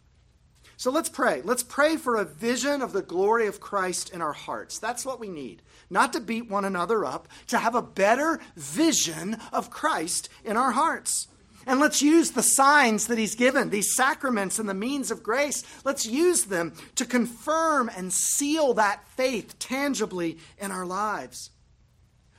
So 0.76 0.91
let's 0.91 1.08
pray. 1.10 1.41
Let's 1.43 1.63
pray 1.63 1.96
for 1.96 2.15
a 2.15 2.26
vision 2.26 2.82
of 2.82 2.93
the 2.93 3.04
glory 3.04 3.46
of 3.46 3.60
Christ 3.60 4.10
in 4.10 4.22
our 4.22 4.34
hearts. 4.34 4.80
That's 4.80 5.06
what 5.06 5.20
we 5.20 5.30
need. 5.30 5.62
Not 5.89 6.13
to 6.13 6.20
beat 6.20 6.50
one 6.50 6.65
another 6.65 7.06
up, 7.06 7.28
to 7.48 7.60
have 7.60 7.76
a 7.76 7.82
better 7.82 8.39
vision 8.56 9.38
of 9.54 9.70
Christ 9.70 10.30
in 10.43 10.58
our 10.58 10.72
hearts. 10.72 11.28
And 11.67 11.82
let's 11.82 12.01
use 12.01 12.32
the 12.32 12.41
signs 12.41 13.08
that 13.08 13.17
He's 13.17 13.36
given, 13.36 13.69
these 13.69 13.93
sacraments 13.93 14.58
and 14.58 14.69
the 14.69 14.73
means 14.73 15.12
of 15.12 15.21
grace. 15.21 15.65
Let's 15.84 16.06
use 16.06 16.45
them 16.45 16.73
to 16.95 17.06
confirm 17.06 17.91
and 17.95 18.13
seal 18.13 18.73
that 18.75 19.06
faith 19.10 19.60
tangibly 19.60 20.38
in 20.58 20.71
our 20.71 20.86
lives. 20.86 21.49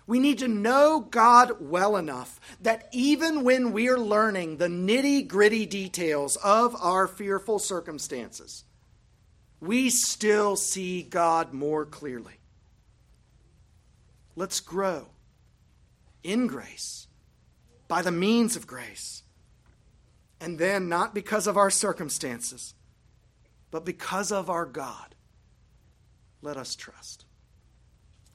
We 0.07 0.19
need 0.19 0.39
to 0.39 0.49
know 0.49 1.01
God 1.01 1.61
well 1.61 1.99
enough 1.99 2.41
that 2.63 2.89
even 2.91 3.45
when 3.45 3.73
we're 3.73 3.99
learning 3.99 4.57
the 4.57 4.69
nitty 4.69 5.29
gritty 5.29 5.67
details 5.67 6.37
of 6.37 6.75
our 6.77 7.07
fearful 7.07 7.59
circumstances, 7.59 8.65
we 9.61 9.91
still 9.91 10.57
see 10.57 11.03
God 11.03 11.53
more 11.53 11.85
clearly. 11.85 12.41
Let's 14.37 14.61
grow 14.61 15.09
in 16.23 16.47
grace 16.47 17.08
by 17.89 18.03
the 18.03 18.13
means 18.13 18.55
of 18.55 18.67
grace. 18.67 19.23
And 20.41 20.59
then, 20.59 20.89
not 20.89 21.15
because 21.15 21.47
of 21.47 21.57
our 21.57 21.71
circumstances, 21.71 22.75
but 23.71 23.85
because 23.85 24.31
of 24.31 24.49
our 24.49 24.67
God, 24.67 25.15
let 26.43 26.57
us 26.57 26.77
trust. 26.77 27.25